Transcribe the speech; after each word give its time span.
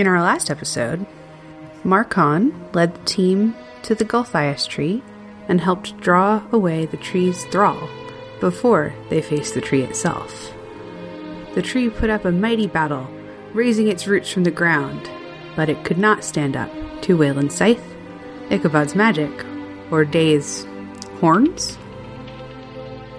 In 0.00 0.06
our 0.06 0.22
last 0.22 0.50
episode, 0.50 1.04
Marcon 1.84 2.74
led 2.74 2.94
the 2.94 3.04
team 3.04 3.54
to 3.82 3.94
the 3.94 4.06
Gulthias 4.06 4.66
tree 4.66 5.02
and 5.46 5.60
helped 5.60 6.00
draw 6.00 6.42
away 6.52 6.86
the 6.86 6.96
tree's 6.96 7.44
thrall 7.44 7.86
before 8.40 8.94
they 9.10 9.20
faced 9.20 9.52
the 9.52 9.60
tree 9.60 9.82
itself. 9.82 10.54
The 11.54 11.60
tree 11.60 11.90
put 11.90 12.08
up 12.08 12.24
a 12.24 12.32
mighty 12.32 12.66
battle, 12.66 13.10
raising 13.52 13.88
its 13.88 14.06
roots 14.06 14.32
from 14.32 14.44
the 14.44 14.50
ground, 14.50 15.10
but 15.54 15.68
it 15.68 15.84
could 15.84 15.98
not 15.98 16.24
stand 16.24 16.56
up 16.56 16.70
to 17.02 17.18
Waylon's 17.18 17.54
scythe, 17.54 17.84
Ichabod's 18.48 18.94
magic, 18.94 19.44
or 19.90 20.06
Day's 20.06 20.66
horns. 21.20 21.76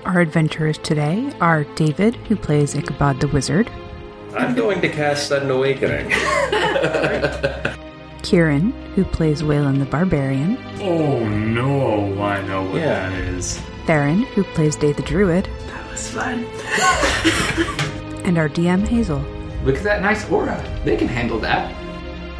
Our 0.04 0.20
adventurers 0.20 0.80
today 0.80 1.32
are 1.42 1.64
David, 1.76 2.16
who 2.16 2.36
plays 2.36 2.74
Ichabod 2.74 3.20
the 3.20 3.28
Wizard, 3.28 3.70
I'm 4.36 4.56
going 4.56 4.82
to 4.82 4.90
cast 4.90 5.28
Sudden 5.28 5.50
Awakening. 5.52 6.10
Kieran, 8.24 8.72
who 8.96 9.04
plays 9.04 9.42
Waylon 9.42 9.80
the 9.80 9.86
Barbarian, 9.86 10.58
Oh 10.80 11.28
no, 11.28 12.22
I 12.22 12.42
know 12.48 12.64
what 12.64 12.76
Yeah. 12.76 13.10
that 13.10 13.14
is. 13.14 13.60
Theron, 13.86 14.24
who 14.24 14.44
plays 14.44 14.76
Day 14.76 14.94
the 14.94 15.02
Druid, 15.02 15.50
That 15.68 15.92
was 15.92 16.08
fun. 16.10 16.46
and 18.26 18.38
our 18.38 18.48
DM 18.48 18.88
Hazel. 18.88 19.20
Look 19.66 19.78
at 19.78 19.84
that 19.84 20.02
nice 20.02 20.30
aura. 20.30 20.64
They 20.86 20.96
can 20.96 21.08
handle 21.08 21.40
that. 21.40 21.76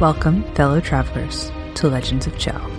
Welcome, 0.00 0.44
fellow 0.54 0.80
travelers, 0.80 1.52
to 1.74 1.88
Legends 1.88 2.26
of 2.26 2.38
Chell. 2.38 2.70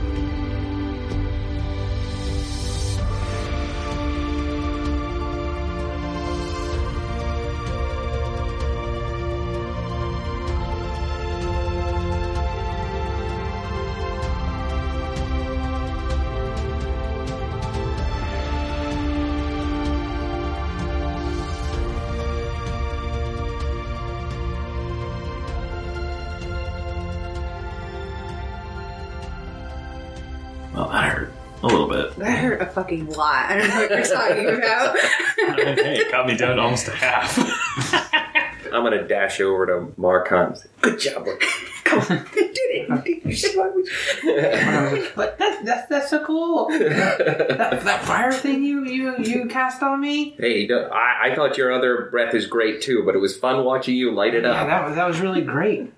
A 32.63 32.71
fucking 32.71 33.09
lot. 33.11 33.45
I 33.51 33.57
don't 33.57 33.67
know 33.69 33.75
what 33.81 33.89
you're 33.91 34.03
talking 34.05 34.47
about. 34.49 34.97
hey, 35.77 35.97
it 35.99 36.11
got 36.11 36.25
me 36.27 36.35
down 36.35 36.55
to 36.57 36.61
almost 36.61 36.87
a 36.87 36.91
half. 36.95 37.37
I'm 38.73 38.81
going 38.83 38.93
to 38.97 39.07
dash 39.07 39.39
over 39.39 39.65
to 39.67 39.93
Marcon. 40.01 40.47
and 40.47 40.57
say, 40.57 40.69
Good 40.81 40.99
job. 40.99 41.25
Marcon." 41.25 41.69
Come 41.83 41.99
on, 41.99 42.25
you 42.35 42.47
did 42.53 42.57
it. 42.57 42.89
You 43.05 43.35
did 43.35 43.55
it. 44.25 45.11
But 45.15 45.37
that's 45.37 45.63
that's 45.63 45.87
that's 45.89 46.09
so 46.09 46.25
cool. 46.25 46.67
that, 46.69 47.81
that 47.83 48.03
fire 48.05 48.31
thing 48.31 48.63
you 48.63 48.83
you 48.85 49.15
you 49.19 49.45
cast 49.47 49.83
on 49.83 50.01
me. 50.01 50.31
hey, 50.39 50.67
I, 50.71 51.29
I 51.29 51.35
thought 51.35 51.55
your 51.57 51.71
other 51.71 52.07
breath 52.09 52.33
is 52.33 52.47
great 52.47 52.81
too, 52.81 53.03
but 53.05 53.13
it 53.15 53.19
was 53.19 53.37
fun 53.37 53.63
watching 53.63 53.95
you 53.95 54.11
light 54.11 54.33
it 54.33 54.43
Yeah, 54.43 54.51
up. 54.61 54.67
that 54.67 54.85
was 54.87 54.95
that 54.95 55.07
was 55.07 55.19
really 55.19 55.41
great. 55.41 55.91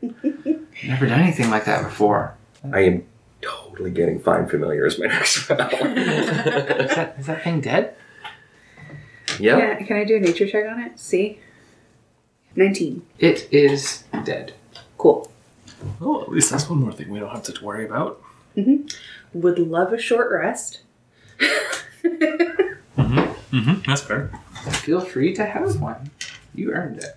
Never 0.84 1.06
done 1.06 1.22
anything 1.22 1.50
like 1.50 1.64
that 1.66 1.84
before. 1.84 2.36
I 2.74 2.82
am 2.82 3.06
totally 3.46 3.92
getting 3.92 4.20
find 4.20 4.50
familiar 4.50 4.86
as 4.86 4.98
my 5.00 5.06
next 5.16 5.44
spell. 5.44 5.70
Is 5.70 6.96
that 6.96 7.16
is 7.20 7.26
that 7.28 7.44
thing 7.44 7.62
dead? 7.62 7.96
yeah. 9.40 9.58
Yeah, 9.58 9.76
can 9.84 9.98
I 9.98 10.04
do 10.04 10.16
a 10.18 10.20
nature 10.20 10.48
check 10.48 10.66
on 10.70 10.80
it? 10.82 11.00
See? 11.00 11.40
19. 12.56 13.06
It 13.20 13.48
is 13.52 14.04
dead. 14.24 14.54
Cool. 14.98 15.30
oh, 16.02 16.22
at 16.22 16.30
least 16.30 16.50
that's 16.52 16.70
one 16.70 16.80
more 16.80 16.94
thing 16.94 17.10
we 17.10 17.20
don't 17.20 17.30
have 17.30 17.44
to 17.44 17.64
worry 17.66 17.86
about. 17.86 18.22
Would 19.34 19.60
love 19.60 19.92
a 19.94 20.00
short 20.00 20.32
rest. 20.32 20.80
Mm-hmm. 23.56 23.90
That's 23.90 24.02
fair. 24.02 24.32
Feel 24.84 25.00
free 25.00 25.34
to 25.36 25.46
have 25.46 25.80
one. 25.80 26.12
You 26.54 26.74
earned 26.74 26.98
it. 26.98 27.16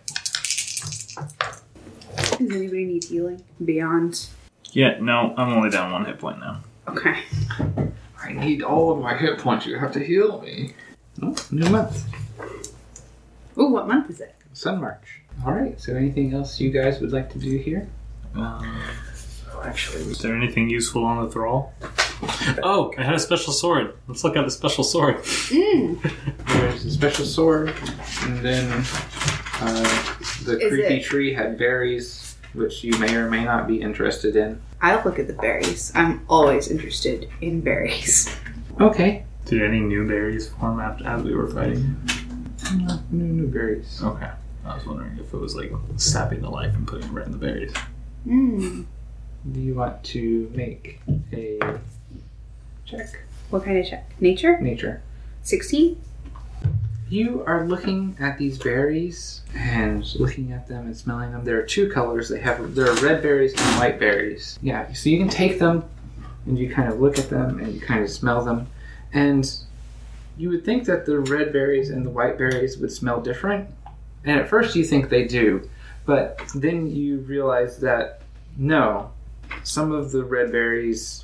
Does 2.16 2.40
anybody 2.40 2.84
need 2.84 3.04
healing 3.04 3.42
beyond? 3.64 4.28
Yeah, 4.72 4.98
no, 5.00 5.34
I'm 5.36 5.52
only 5.52 5.70
down 5.70 5.92
one 5.92 6.04
hit 6.04 6.18
point 6.18 6.40
now. 6.40 6.60
Okay. 6.88 7.22
I 8.22 8.32
need 8.32 8.62
all 8.62 8.92
of 8.92 8.98
my 8.98 9.16
hit 9.16 9.38
points. 9.38 9.66
You 9.66 9.78
have 9.78 9.92
to 9.92 10.00
heal 10.04 10.40
me. 10.42 10.74
Oh, 11.22 11.34
new 11.50 11.68
month. 11.70 12.04
Ooh, 13.58 13.68
what 13.70 13.88
month 13.88 14.10
is 14.10 14.20
it? 14.20 14.34
Sun 14.52 14.80
March. 14.80 15.20
All 15.46 15.52
right. 15.52 15.80
So, 15.80 15.94
anything 15.94 16.32
else 16.34 16.60
you 16.60 16.70
guys 16.70 17.00
would 17.00 17.12
like 17.12 17.30
to 17.32 17.38
do 17.38 17.56
here? 17.58 17.88
Um, 18.34 18.82
Oh, 19.54 19.62
actually, 19.64 20.04
we 20.04 20.12
is 20.12 20.18
there 20.20 20.36
anything 20.36 20.68
useful 20.70 21.04
on 21.04 21.24
the 21.24 21.30
thrall? 21.32 21.72
Oh, 22.62 22.92
I 22.98 23.02
had 23.02 23.14
a 23.14 23.18
special 23.18 23.52
sword. 23.52 23.94
Let's 24.06 24.22
look 24.22 24.36
at 24.36 24.44
the 24.44 24.50
special 24.52 24.84
sword. 24.84 25.16
There's 25.50 26.84
a 26.84 26.90
special 26.90 27.24
sword, 27.24 27.74
and 28.22 28.38
then 28.40 28.70
uh, 29.60 30.14
the 30.44 30.58
Is 30.60 30.68
creepy 30.68 30.94
it- 30.98 31.04
tree 31.04 31.32
had 31.34 31.58
berries, 31.58 32.27
which 32.58 32.84
you 32.84 32.96
may 32.98 33.14
or 33.14 33.30
may 33.30 33.44
not 33.44 33.66
be 33.66 33.80
interested 33.80 34.36
in. 34.36 34.60
I'll 34.80 35.02
look 35.04 35.18
at 35.18 35.26
the 35.26 35.32
berries. 35.32 35.92
I'm 35.94 36.24
always 36.28 36.70
interested 36.70 37.28
in 37.40 37.60
berries. 37.60 38.34
Okay. 38.80 39.24
Did 39.44 39.62
any 39.62 39.80
new 39.80 40.06
berries 40.06 40.48
form 40.48 40.78
after 40.78 41.06
as 41.06 41.22
we 41.22 41.34
were 41.34 41.48
fighting? 41.48 41.96
No, 42.76 43.00
new, 43.10 43.24
new 43.24 43.46
berries. 43.48 44.00
Okay. 44.02 44.30
I 44.64 44.74
was 44.74 44.86
wondering 44.86 45.18
if 45.18 45.32
it 45.32 45.36
was 45.36 45.56
like 45.56 45.72
sapping 45.96 46.42
the 46.42 46.50
life 46.50 46.74
and 46.74 46.86
putting 46.86 47.08
it 47.08 47.12
right 47.12 47.26
in 47.26 47.32
the 47.32 47.38
berries. 47.38 47.72
Mm. 48.26 48.84
Do 49.50 49.60
you 49.60 49.74
want 49.74 50.04
to 50.04 50.50
make 50.54 51.00
a 51.32 51.58
check? 52.84 53.20
What 53.50 53.64
kind 53.64 53.78
of 53.78 53.86
check? 53.86 54.12
Nature? 54.20 54.60
Nature. 54.60 55.02
16? 55.42 55.98
You 57.10 57.42
are 57.46 57.66
looking 57.66 58.16
at 58.20 58.36
these 58.36 58.58
berries 58.58 59.40
and 59.54 60.04
looking 60.16 60.52
at 60.52 60.68
them 60.68 60.86
and 60.86 60.96
smelling 60.96 61.32
them. 61.32 61.44
There 61.44 61.58
are 61.58 61.62
two 61.64 61.88
colors. 61.88 62.28
They 62.28 62.40
have 62.40 62.74
there 62.74 62.90
are 62.90 62.94
red 62.96 63.22
berries 63.22 63.54
and 63.56 63.78
white 63.78 63.98
berries. 63.98 64.58
Yeah, 64.60 64.92
so 64.92 65.08
you 65.08 65.18
can 65.18 65.28
take 65.28 65.58
them 65.58 65.84
and 66.44 66.58
you 66.58 66.72
kind 66.72 66.92
of 66.92 67.00
look 67.00 67.18
at 67.18 67.30
them 67.30 67.60
and 67.60 67.72
you 67.74 67.80
kind 67.80 68.02
of 68.02 68.10
smell 68.10 68.44
them. 68.44 68.66
And 69.12 69.50
you 70.36 70.50
would 70.50 70.64
think 70.64 70.84
that 70.84 71.06
the 71.06 71.20
red 71.20 71.52
berries 71.52 71.88
and 71.90 72.04
the 72.04 72.10
white 72.10 72.36
berries 72.36 72.76
would 72.78 72.92
smell 72.92 73.20
different. 73.20 73.68
And 74.24 74.38
at 74.38 74.48
first 74.48 74.76
you 74.76 74.84
think 74.84 75.08
they 75.08 75.26
do, 75.26 75.68
but 76.04 76.40
then 76.54 76.88
you 76.88 77.18
realize 77.20 77.78
that 77.78 78.20
no, 78.56 79.12
some 79.62 79.92
of 79.92 80.12
the 80.12 80.24
red 80.24 80.52
berries 80.52 81.22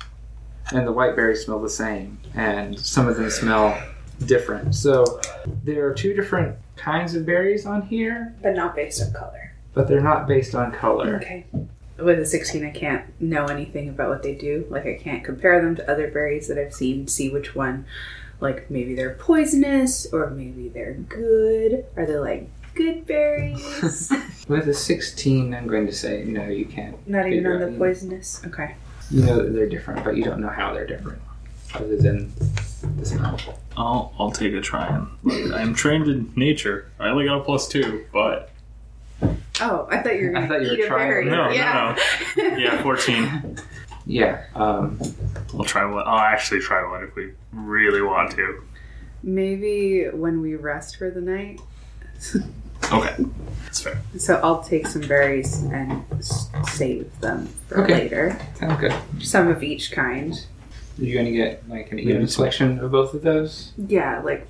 and 0.71 0.87
the 0.87 0.91
white 0.91 1.15
berries 1.15 1.45
smell 1.45 1.59
the 1.59 1.69
same, 1.69 2.17
and 2.33 2.79
some 2.79 3.07
of 3.07 3.17
them 3.17 3.29
smell 3.29 3.79
different. 4.25 4.75
So 4.75 5.19
there 5.63 5.85
are 5.87 5.93
two 5.93 6.13
different 6.13 6.57
kinds 6.75 7.15
of 7.15 7.25
berries 7.25 7.65
on 7.65 7.83
here, 7.83 8.35
But 8.41 8.55
not 8.55 8.75
based 8.75 9.01
on 9.01 9.11
color. 9.13 9.53
but 9.73 9.87
they're 9.87 10.01
not 10.01 10.27
based 10.27 10.55
on 10.55 10.71
color. 10.71 11.17
Okay. 11.17 11.45
With 11.97 12.19
a 12.19 12.25
16, 12.25 12.65
I 12.65 12.71
can't 12.71 13.05
know 13.21 13.45
anything 13.45 13.87
about 13.89 14.09
what 14.09 14.21
they 14.23 14.35
do. 14.35 14.65
Like, 14.69 14.85
I 14.85 14.95
can't 14.95 15.23
compare 15.23 15.61
them 15.61 15.75
to 15.77 15.89
other 15.89 16.09
berries 16.09 16.47
that 16.49 16.57
I've 16.57 16.73
seen, 16.73 17.07
see 17.07 17.29
which 17.29 17.55
one, 17.55 17.85
like, 18.41 18.69
maybe 18.69 18.95
they're 18.95 19.15
poisonous 19.15 20.05
or 20.11 20.29
maybe 20.29 20.67
they're 20.67 20.93
good. 20.93 21.85
Are 21.95 22.05
they, 22.05 22.17
like, 22.17 22.49
good 22.73 23.05
berries? 23.07 24.11
With 24.49 24.67
a 24.67 24.73
16, 24.73 25.53
I'm 25.55 25.67
going 25.67 25.85
to 25.87 25.93
say 25.93 26.25
no, 26.25 26.47
you 26.47 26.65
can't. 26.65 26.95
Not 27.07 27.27
even 27.27 27.47
on 27.49 27.59
the 27.61 27.77
poisonous? 27.77 28.41
Okay. 28.45 28.75
You 29.09 29.21
know 29.23 29.37
that 29.41 29.53
they're 29.53 29.69
different, 29.69 30.03
but 30.03 30.17
you 30.17 30.23
don't 30.25 30.41
know 30.41 30.49
how 30.49 30.73
they're 30.73 30.85
different, 30.87 31.21
other 31.73 31.97
than 31.97 32.31
the 32.97 33.05
smell. 33.05 33.39
I'll 33.77 34.13
I'll 34.19 34.31
take 34.31 34.53
a 34.53 34.61
try 34.61 34.87
and 34.87 35.07
look. 35.23 35.53
I'm 35.53 35.73
trained 35.73 36.07
in 36.07 36.31
nature. 36.35 36.89
I 36.99 37.09
only 37.09 37.25
got 37.25 37.39
a 37.41 37.43
plus 37.43 37.67
two, 37.67 38.05
but 38.13 38.51
Oh, 39.61 39.87
I 39.89 39.99
thought 39.99 40.17
you 40.19 40.31
were 40.31 40.37
I 40.37 40.45
going 40.45 40.47
thought 40.49 40.57
to 40.59 40.63
you 40.63 40.69
were 40.71 40.77
eat 40.77 40.83
a 40.83 40.87
trying- 40.87 41.09
berry. 41.09 41.25
no, 41.25 41.49
yeah. 41.49 41.95
no, 42.37 42.43
no. 42.49 42.57
Yeah, 42.57 42.81
fourteen. 42.83 43.57
Yeah. 44.05 44.43
Um, 44.53 44.99
I'll 45.53 45.63
try 45.63 45.85
one. 45.85 46.03
I'll 46.05 46.19
actually 46.19 46.59
try 46.59 46.87
one 46.89 47.03
if 47.03 47.15
we 47.15 47.31
really 47.51 48.01
want 48.01 48.31
to. 48.31 48.61
Maybe 49.23 50.05
when 50.09 50.41
we 50.41 50.55
rest 50.55 50.97
for 50.97 51.09
the 51.09 51.21
night. 51.21 51.59
Okay, 52.91 53.15
that's 53.65 53.81
fair. 53.81 53.99
So 54.17 54.39
I'll 54.43 54.61
take 54.63 54.85
some 54.87 55.01
berries 55.01 55.63
and 55.63 56.03
s- 56.19 56.49
save 56.71 57.19
them 57.21 57.47
for 57.67 57.81
Okay. 57.83 57.93
later. 57.95 58.39
sounds 58.59 58.79
good. 58.79 58.93
Some 59.21 59.47
of 59.47 59.63
each 59.63 59.91
kind. 59.91 60.45
Are 60.97 61.03
you 61.03 61.13
going 61.13 61.25
to 61.25 61.31
get 61.31 61.67
like 61.69 61.91
an 61.91 61.99
even 61.99 62.27
selection 62.27 62.79
of 62.79 62.91
both 62.91 63.13
of 63.13 63.21
those? 63.21 63.73
Yeah, 63.77 64.21
like 64.21 64.47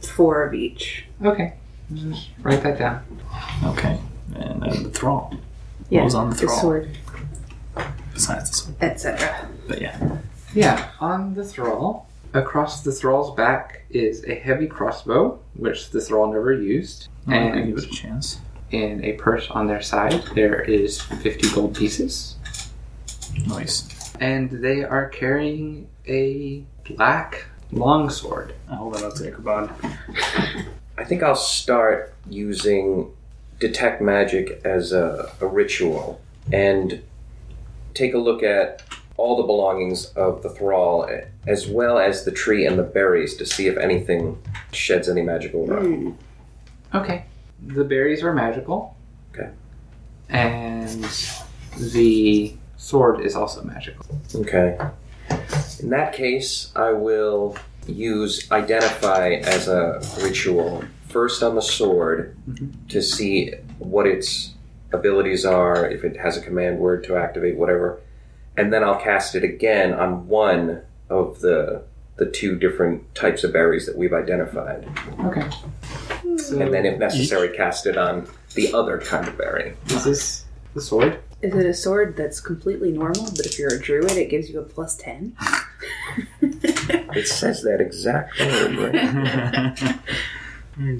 four 0.00 0.42
of 0.44 0.54
each. 0.54 1.04
Okay. 1.24 1.54
Just 1.94 2.28
write 2.42 2.62
that 2.62 2.78
down. 2.78 3.02
Okay, 3.64 3.98
and 4.34 4.62
then 4.62 4.82
the 4.82 4.90
thrall. 4.90 5.34
Yeah, 5.90 6.04
was 6.04 6.14
on 6.14 6.28
the 6.30 6.36
the 6.36 6.40
thrall? 6.42 6.60
sword, 6.60 6.98
Besides 8.12 8.50
the 8.50 8.56
sword, 8.56 8.76
etc. 8.82 9.48
but 9.66 9.80
yeah. 9.80 10.18
Yeah, 10.54 10.90
on 11.00 11.34
the 11.34 11.44
thrall, 11.44 12.06
across 12.34 12.82
the 12.82 12.92
thrall's 12.92 13.34
back 13.36 13.84
is 13.90 14.22
a 14.24 14.34
heavy 14.34 14.66
crossbow, 14.66 15.38
which 15.54 15.90
the 15.90 16.00
thrall 16.02 16.30
never 16.30 16.52
used. 16.52 17.08
I'm 17.26 17.32
gonna 17.32 17.56
And 17.62 17.74
give 17.74 17.84
it 17.84 17.90
a 17.90 17.94
chance. 17.94 18.40
in 18.70 19.02
a 19.04 19.12
purse 19.14 19.48
on 19.50 19.66
their 19.66 19.80
side, 19.80 20.22
there 20.34 20.60
is 20.60 21.00
50 21.00 21.50
gold 21.54 21.74
pieces. 21.74 22.36
Nice. 23.46 23.88
And 24.20 24.50
they 24.50 24.84
are 24.84 25.08
carrying 25.08 25.88
a 26.06 26.64
black 26.88 27.46
longsword. 27.70 28.54
I'll 28.68 28.76
hold 28.76 28.94
that 28.94 29.04
up 29.04 29.14
to 29.14 29.28
Ichabod. 29.28 29.70
I 30.96 31.04
think 31.04 31.22
I'll 31.22 31.36
start 31.36 32.14
using 32.28 33.12
detect 33.60 34.00
magic 34.00 34.60
as 34.64 34.92
a, 34.92 35.32
a 35.40 35.46
ritual 35.46 36.20
and 36.52 37.02
take 37.94 38.14
a 38.14 38.18
look 38.18 38.42
at 38.42 38.82
all 39.16 39.36
the 39.36 39.42
belongings 39.42 40.06
of 40.14 40.42
the 40.42 40.50
thrall 40.50 41.08
as 41.46 41.66
well 41.66 41.98
as 41.98 42.24
the 42.24 42.30
tree 42.30 42.64
and 42.66 42.78
the 42.78 42.84
berries 42.84 43.36
to 43.36 43.44
see 43.44 43.66
if 43.66 43.76
anything 43.76 44.40
sheds 44.72 45.08
any 45.08 45.22
magical 45.22 45.68
aura. 45.70 46.12
Okay. 46.94 47.24
The 47.66 47.84
berries 47.84 48.22
are 48.22 48.32
magical. 48.32 48.96
Okay. 49.34 49.50
And 50.28 51.04
the 51.76 52.54
sword 52.88 53.20
is 53.20 53.36
also 53.36 53.62
magical. 53.62 54.06
Okay. 54.34 54.78
In 55.80 55.90
that 55.90 56.14
case, 56.14 56.72
I 56.74 56.92
will 56.92 57.56
use 57.86 58.50
identify 58.50 59.32
as 59.44 59.68
a 59.68 60.00
ritual 60.22 60.84
first 61.08 61.42
on 61.42 61.54
the 61.54 61.60
sword 61.62 62.34
mm-hmm. 62.48 62.86
to 62.88 63.02
see 63.02 63.52
what 63.78 64.06
its 64.06 64.54
abilities 64.92 65.44
are, 65.44 65.86
if 65.86 66.02
it 66.02 66.16
has 66.16 66.38
a 66.38 66.40
command 66.40 66.78
word 66.78 67.04
to 67.04 67.16
activate, 67.16 67.56
whatever, 67.56 68.00
and 68.56 68.72
then 68.72 68.82
I'll 68.82 69.00
cast 69.00 69.34
it 69.34 69.44
again 69.44 69.92
on 69.92 70.26
one 70.26 70.82
of 71.10 71.40
the 71.40 71.82
the 72.16 72.26
two 72.26 72.56
different 72.58 73.14
types 73.14 73.44
of 73.44 73.52
berries 73.52 73.86
that 73.86 73.96
we've 73.96 74.12
identified, 74.12 74.88
Okay. 75.20 75.48
So 76.36 76.58
and 76.58 76.74
then, 76.74 76.84
if 76.84 76.98
necessary, 76.98 77.56
cast 77.56 77.86
it 77.86 77.96
on 77.96 78.26
the 78.54 78.72
other 78.72 78.98
kind 78.98 79.28
of 79.28 79.36
berry. 79.38 79.74
is 79.86 80.04
this 80.04 80.44
the 80.74 80.80
sword? 80.80 81.20
Is 81.40 81.54
it 81.54 81.66
a 81.66 81.74
sword 81.74 82.16
that's 82.16 82.40
completely 82.40 82.90
normal, 82.90 83.26
but 83.36 83.46
if 83.46 83.58
you're 83.58 83.72
a 83.72 83.80
druid, 83.80 84.12
it 84.12 84.28
gives 84.28 84.50
you 84.50 84.58
a 84.60 84.64
plus 84.64 84.96
10? 84.96 85.36
It 86.40 87.28
says 87.28 87.62
that 87.62 87.80
exact 87.80 88.38
word, 88.40 88.76
right? 88.76 89.98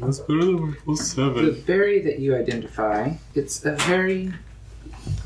That's 0.01 0.21
better 0.21 0.45
than 0.45 0.61
my 0.71 0.75
plus 0.85 1.15
The 1.15 1.63
berry 1.67 2.01
that 2.03 2.19
you 2.19 2.37
identify, 2.37 3.13
it's 3.35 3.65
a 3.65 3.73
very 3.77 4.33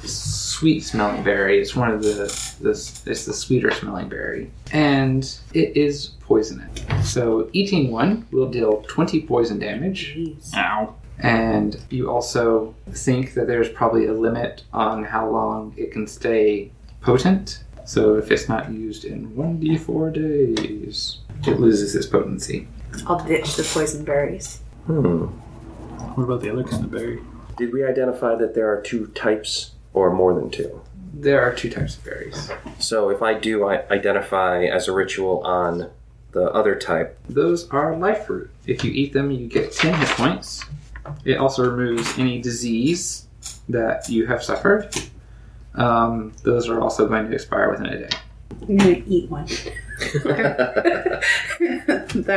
sweet 0.05 0.81
smelling 0.81 1.23
berry. 1.23 1.61
It's 1.61 1.75
one 1.75 1.91
of 1.91 2.03
the, 2.03 2.15
the 2.61 2.71
it's 2.71 3.25
the 3.27 3.33
sweeter 3.33 3.71
smelling 3.71 4.09
berry, 4.09 4.51
and 4.73 5.23
it 5.55 5.77
is 5.77 6.09
poisonous. 6.21 6.71
So 7.03 7.49
eating 7.53 7.91
one 7.91 8.27
will 8.31 8.51
deal 8.51 8.85
twenty 8.89 9.23
poison 9.23 9.59
damage. 9.59 10.15
Jeez. 10.17 10.55
Ow. 10.55 10.95
And 11.23 11.81
you 11.89 12.11
also 12.11 12.75
think 12.91 13.35
that 13.35 13.47
there's 13.47 13.69
probably 13.69 14.07
a 14.07 14.13
limit 14.13 14.65
on 14.73 15.05
how 15.05 15.31
long 15.31 15.73
it 15.77 15.93
can 15.93 16.07
stay 16.07 16.73
potent. 17.01 17.63
So 17.85 18.17
if 18.17 18.31
it's 18.31 18.49
not 18.49 18.71
used 18.71 19.05
in 19.05 19.31
1d4 19.31 20.13
days, 20.13 21.19
it 21.47 21.61
loses 21.61 21.95
its 21.95 22.07
potency. 22.07 22.69
I'll 23.07 23.25
ditch 23.25 23.57
the 23.57 23.63
poison 23.63 24.05
berries. 24.05 24.61
Hmm. 24.87 25.27
What 26.15 26.25
about 26.25 26.41
the 26.43 26.53
other 26.53 26.65
kind 26.65 26.85
of 26.85 26.91
berry? 26.91 27.21
Did 27.57 27.73
we 27.73 27.85
identify 27.85 28.35
that 28.35 28.55
there 28.55 28.71
are 28.73 28.81
two 28.81 29.07
types 29.09 29.73
or 29.95 30.13
more 30.13 30.35
than 30.35 30.51
two? 30.51 30.81
There 31.15 31.43
are 31.43 31.55
two 31.55 31.71
types 31.71 31.97
of 31.97 32.05
berries. 32.05 32.51
So 32.79 33.11
if 33.11 33.23
I 33.23 33.35
do 33.35 33.65
I 33.65 33.87
identify 33.91 34.65
as 34.65 34.89
a 34.89 34.93
ritual 34.93 35.41
on 35.41 35.91
the 36.33 36.51
other 36.53 36.75
type, 36.75 37.19
Those 37.29 37.69
are 37.71 37.95
life 37.97 38.27
fruit. 38.27 38.51
If 38.67 38.83
you 38.85 38.91
eat 38.91 39.13
them, 39.13 39.31
you 39.31 39.47
get 39.47 39.73
10 39.73 39.95
hit 39.95 40.09
points. 40.09 40.65
It 41.25 41.39
also 41.39 41.71
removes 41.71 42.19
any 42.19 42.41
disease 42.41 43.27
that 43.69 44.09
you 44.09 44.27
have 44.27 44.43
suffered. 44.43 44.95
Um, 45.75 46.33
those 46.43 46.69
are 46.69 46.81
also 46.81 47.07
going 47.09 47.27
to 47.29 47.35
expire 47.35 47.71
within 47.71 47.87
a 47.87 47.99
day. 48.09 48.17
I'm 48.69 48.77
gonna 48.77 49.03
eat 49.07 49.31
one. 49.31 49.47
that 50.25 51.23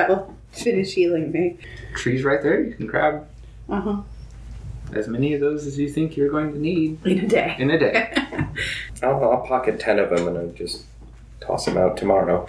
will 0.07 0.33
finish 0.51 0.93
healing 0.93 1.31
me. 1.31 1.57
Trees 1.95 2.23
right 2.23 2.41
there. 2.41 2.61
You 2.61 2.73
can 2.73 2.87
grab 2.87 3.27
Uh 3.69 3.81
huh. 3.81 4.01
as 4.93 5.07
many 5.07 5.33
of 5.33 5.41
those 5.41 5.67
as 5.67 5.77
you 5.77 5.89
think 5.89 6.15
you're 6.15 6.29
going 6.29 6.53
to 6.53 6.59
need 6.59 7.05
In 7.05 7.19
a 7.19 7.27
day. 7.27 7.55
in 7.59 7.69
a 7.71 7.77
day. 7.79 8.13
I'll, 9.03 9.21
I'll 9.23 9.45
pocket 9.45 9.79
ten 9.79 9.99
of 9.99 10.09
them 10.09 10.27
and 10.29 10.37
I'll 10.37 10.47
just 10.53 10.85
toss 11.41 11.65
them 11.65 11.77
out 11.77 11.97
tomorrow. 11.97 12.45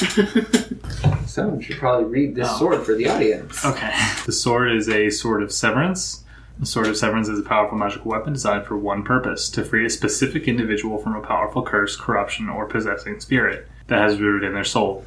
Someone 1.38 1.60
should 1.60 1.76
probably 1.78 2.04
read 2.06 2.34
this 2.34 2.48
Oh. 2.50 2.58
sword 2.58 2.84
for 2.84 2.94
the 2.94 3.08
audience. 3.08 3.64
Okay. 3.64 3.92
The 4.26 4.32
sword 4.32 4.72
is 4.72 4.88
a 4.88 5.08
sword 5.10 5.42
of 5.42 5.52
severance. 5.52 6.24
The 6.58 6.66
sword 6.66 6.88
of 6.88 6.96
severance 6.96 7.28
is 7.28 7.38
a 7.38 7.42
powerful 7.42 7.78
magical 7.78 8.10
weapon 8.10 8.32
designed 8.32 8.66
for 8.66 8.76
one 8.76 9.04
purpose 9.04 9.48
to 9.50 9.64
free 9.64 9.86
a 9.86 9.90
specific 9.90 10.48
individual 10.48 10.98
from 10.98 11.14
a 11.14 11.20
powerful 11.20 11.62
curse, 11.62 11.94
corruption, 11.96 12.48
or 12.48 12.66
possessing 12.66 13.20
spirit 13.20 13.68
that 13.86 14.00
has 14.00 14.18
rooted 14.20 14.46
in 14.48 14.54
their 14.54 14.64
soul. 14.64 15.04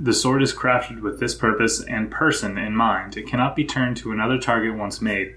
The 0.00 0.14
sword 0.14 0.42
is 0.42 0.54
crafted 0.54 1.02
with 1.02 1.20
this 1.20 1.34
purpose 1.34 1.84
and 1.84 2.10
person 2.10 2.56
in 2.56 2.74
mind. 2.74 3.18
It 3.18 3.26
cannot 3.26 3.54
be 3.54 3.64
turned 3.64 3.98
to 3.98 4.10
another 4.12 4.38
target 4.38 4.74
once 4.74 5.02
made. 5.02 5.34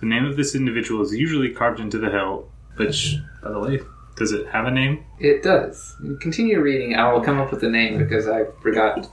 The 0.00 0.06
name 0.06 0.24
of 0.24 0.38
this 0.38 0.54
individual 0.54 1.02
is 1.02 1.12
usually 1.14 1.50
carved 1.50 1.78
into 1.78 1.98
the 1.98 2.08
hilt, 2.10 2.50
which, 2.76 3.16
by 3.42 3.50
the 3.50 3.60
way, 3.60 3.80
does 4.16 4.32
it 4.32 4.46
have 4.48 4.64
a 4.66 4.70
name? 4.70 5.04
It 5.18 5.42
does. 5.42 5.94
Continue 6.20 6.60
reading. 6.62 6.94
I 6.96 7.12
will 7.12 7.20
come 7.20 7.38
up 7.38 7.50
with 7.52 7.60
the 7.60 7.68
name 7.68 7.98
because 7.98 8.26
I 8.26 8.44
forgot. 8.62 9.06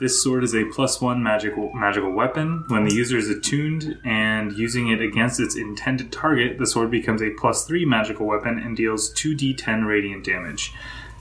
This 0.00 0.22
sword 0.22 0.44
is 0.44 0.54
a 0.54 0.64
plus 0.64 0.98
one 1.02 1.22
magical 1.22 1.70
magical 1.74 2.10
weapon. 2.10 2.64
When 2.68 2.84
the 2.86 2.94
user 2.94 3.18
is 3.18 3.28
attuned 3.28 3.98
and 4.02 4.50
using 4.50 4.88
it 4.88 5.02
against 5.02 5.38
its 5.38 5.56
intended 5.56 6.10
target, 6.10 6.58
the 6.58 6.66
sword 6.66 6.90
becomes 6.90 7.20
a 7.20 7.28
plus 7.38 7.66
three 7.66 7.84
magical 7.84 8.24
weapon 8.24 8.58
and 8.58 8.74
deals 8.74 9.12
2d10 9.12 9.86
radiant 9.86 10.24
damage 10.24 10.72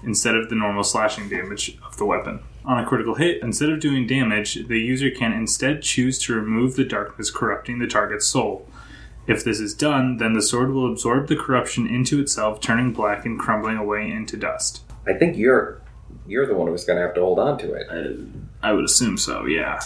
instead 0.02 0.34
of 0.34 0.48
the 0.48 0.56
normal 0.56 0.86
slashing 0.86 1.28
damage 1.28 1.78
of 1.86 1.98
the 1.98 2.06
weapon. 2.06 2.40
On 2.64 2.82
a 2.82 2.88
critical 2.88 3.16
hit, 3.16 3.44
instead 3.44 3.70
of 3.70 3.82
doing 3.82 4.08
damage, 4.08 4.66
the 4.70 4.80
user 4.80 5.12
can 5.12 5.34
instead 5.34 5.82
choose 5.82 6.18
to 6.20 6.34
remove 6.34 6.78
the 6.78 6.86
darkness 6.86 7.30
corrupting 7.30 7.80
the 7.80 7.88
target's 7.88 8.28
soul. 8.28 8.66
If 9.28 9.44
this 9.44 9.60
is 9.60 9.74
done, 9.74 10.18
then 10.18 10.32
the 10.32 10.42
sword 10.42 10.72
will 10.72 10.90
absorb 10.90 11.28
the 11.28 11.36
corruption 11.36 11.86
into 11.86 12.22
itself, 12.22 12.62
turning 12.62 12.94
black 12.94 13.26
and 13.26 13.38
crumbling 13.38 13.76
away 13.76 14.10
into 14.10 14.38
dust. 14.38 14.84
I 15.06 15.16
think 15.16 15.36
you're 15.36 15.82
you're 16.28 16.46
the 16.46 16.54
one 16.56 16.68
who's 16.68 16.84
going 16.86 16.98
to 16.98 17.04
have 17.06 17.16
to 17.16 17.22
hold 17.22 17.40
on 17.40 17.58
to 17.60 17.74
it. 17.74 17.88
I 18.62 18.72
would 18.74 18.86
assume 18.86 19.18
so, 19.18 19.46
yeah. 19.46 19.80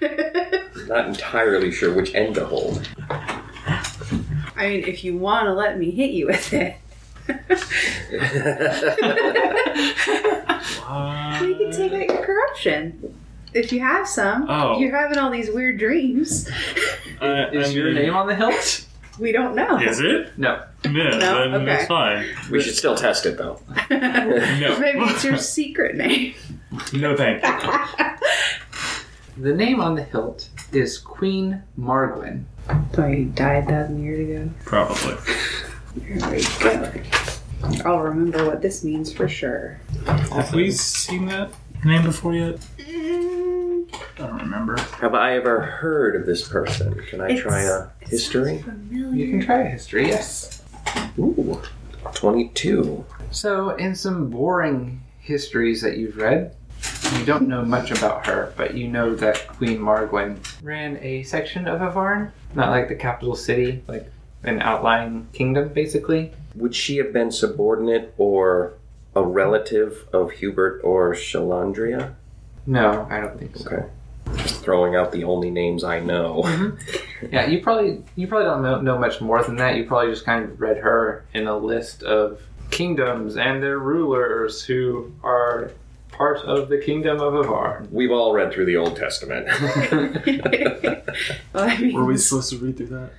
Not 0.86 1.06
entirely 1.08 1.70
sure 1.70 1.92
which 1.94 2.14
end 2.14 2.34
to 2.36 2.44
hold. 2.44 2.88
I 3.08 4.68
mean, 4.68 4.84
if 4.84 5.02
you 5.04 5.16
want 5.16 5.46
to 5.46 5.52
let 5.54 5.78
me 5.78 5.90
hit 5.90 6.10
you 6.10 6.26
with 6.26 6.52
it, 6.52 6.76
we 7.28 7.34
can 11.54 11.70
take 11.72 11.92
out 11.92 12.06
your 12.08 12.24
corruption. 12.24 13.14
If 13.54 13.72
you 13.72 13.80
have 13.80 14.08
some, 14.08 14.46
Oh. 14.48 14.78
you're 14.78 14.96
having 14.96 15.18
all 15.18 15.30
these 15.30 15.50
weird 15.50 15.78
dreams. 15.78 16.48
Uh, 17.20 17.46
Is 17.52 17.70
I 17.70 17.72
your 17.72 17.86
mean- 17.86 17.94
name 18.02 18.14
on 18.16 18.26
the 18.26 18.34
hilt? 18.34 18.86
We 19.18 19.32
don't 19.32 19.54
know. 19.54 19.78
Is 19.78 20.00
it? 20.00 20.36
No. 20.38 20.62
Yeah, 20.84 20.90
No? 20.90 21.18
then 21.50 21.54
Okay. 21.54 21.64
that's 21.66 21.86
fine. 21.86 22.26
we 22.50 22.60
should 22.62 22.74
still 22.74 22.94
test 22.94 23.26
it 23.26 23.36
though. 23.38 23.60
No. 23.90 24.78
Maybe 24.80 25.00
it's 25.00 25.24
your 25.24 25.36
secret 25.36 25.96
name. 25.96 26.34
No, 26.92 27.16
thank 27.16 27.42
you. 27.44 28.12
The 29.38 29.54
name 29.54 29.80
on 29.80 29.94
the 29.94 30.02
hilt 30.02 30.48
is 30.72 30.98
Queen 30.98 31.62
Margwin. 31.78 32.44
So 32.94 33.02
he 33.08 33.24
died 33.24 33.64
a 33.64 33.66
thousand 33.66 34.02
years 34.04 34.28
ago. 34.28 34.50
Probably. 34.64 35.14
There 35.96 36.30
we 36.30 36.42
go. 36.62 36.92
I'll 37.84 38.00
remember 38.00 38.44
what 38.46 38.60
this 38.62 38.82
means 38.84 39.12
for 39.12 39.28
sure. 39.28 39.80
Have 40.06 40.52
we 40.54 40.70
seen 40.70 41.26
that 41.26 41.50
name 41.84 42.02
before 42.02 42.34
yet? 42.34 42.58
I 44.22 44.26
don't 44.26 44.38
remember. 44.38 44.76
Have 45.00 45.14
I 45.14 45.34
ever 45.36 45.60
heard 45.60 46.14
of 46.14 46.26
this 46.26 46.46
person? 46.46 46.94
Can 47.10 47.20
I 47.20 47.36
try 47.36 47.62
a 47.62 47.78
It's- 48.00 48.10
history? 48.10 48.58
familiar. 48.58 49.16
You 49.16 49.30
can 49.30 49.40
try 49.40 49.62
a 49.62 49.68
history, 49.68 50.06
yes. 50.08 50.62
Ooh, 51.18 51.60
twenty-two. 52.14 53.04
So, 53.32 53.70
in 53.70 53.94
some 53.96 54.30
boring 54.30 55.00
histories 55.18 55.82
that 55.82 55.96
you've 55.98 56.16
read, 56.18 56.54
you 57.18 57.24
don't 57.24 57.48
know 57.48 57.64
much 57.64 57.90
about 57.90 58.26
her, 58.26 58.52
but 58.56 58.74
you 58.74 58.86
know 58.88 59.14
that 59.16 59.48
Queen 59.48 59.78
Margwin 59.80 60.36
ran 60.62 60.98
a 61.02 61.24
section 61.24 61.66
of 61.66 61.80
Avarn, 61.80 62.30
not 62.54 62.70
like 62.70 62.88
the 62.88 62.94
capital 62.94 63.34
city, 63.34 63.82
like 63.88 64.08
an 64.44 64.60
outlying 64.62 65.26
kingdom, 65.32 65.68
basically. 65.70 66.32
Would 66.54 66.74
she 66.76 66.98
have 66.98 67.12
been 67.12 67.32
subordinate 67.32 68.14
or 68.18 68.74
a 69.16 69.22
relative 69.22 70.06
of 70.12 70.30
Hubert 70.32 70.80
or 70.84 71.12
Shalandria? 71.14 72.14
No, 72.66 73.06
I 73.10 73.20
don't 73.20 73.36
think 73.38 73.56
so. 73.56 73.66
Okay. 73.70 73.86
Just 74.62 74.64
throwing 74.64 74.96
out 74.96 75.12
the 75.12 75.24
only 75.24 75.50
names 75.50 75.84
I 75.84 76.00
know. 76.00 76.42
Mm-hmm. 76.44 77.26
Yeah, 77.32 77.46
you 77.46 77.60
probably 77.60 78.02
you 78.16 78.26
probably 78.26 78.46
don't 78.46 78.62
know, 78.62 78.80
know 78.80 78.98
much 78.98 79.20
more 79.20 79.42
than 79.42 79.56
that. 79.56 79.76
You 79.76 79.84
probably 79.84 80.10
just 80.12 80.24
kind 80.24 80.44
of 80.44 80.60
read 80.60 80.78
her 80.78 81.24
in 81.34 81.46
a 81.46 81.56
list 81.56 82.02
of 82.02 82.40
kingdoms 82.70 83.36
and 83.36 83.62
their 83.62 83.78
rulers 83.78 84.62
who 84.62 85.12
are 85.22 85.70
part 86.10 86.38
of 86.40 86.68
the 86.68 86.78
kingdom 86.78 87.20
of 87.20 87.34
Avar. 87.34 87.86
We've 87.90 88.10
all 88.10 88.34
read 88.34 88.52
through 88.52 88.66
the 88.66 88.76
Old 88.76 88.96
Testament. 88.96 89.46
well, 91.52 91.68
I 91.68 91.76
mean, 91.78 91.94
Were 91.94 92.04
we 92.04 92.16
supposed 92.18 92.50
to 92.50 92.58
read 92.58 92.76
through 92.76 92.86
that? 92.88 93.10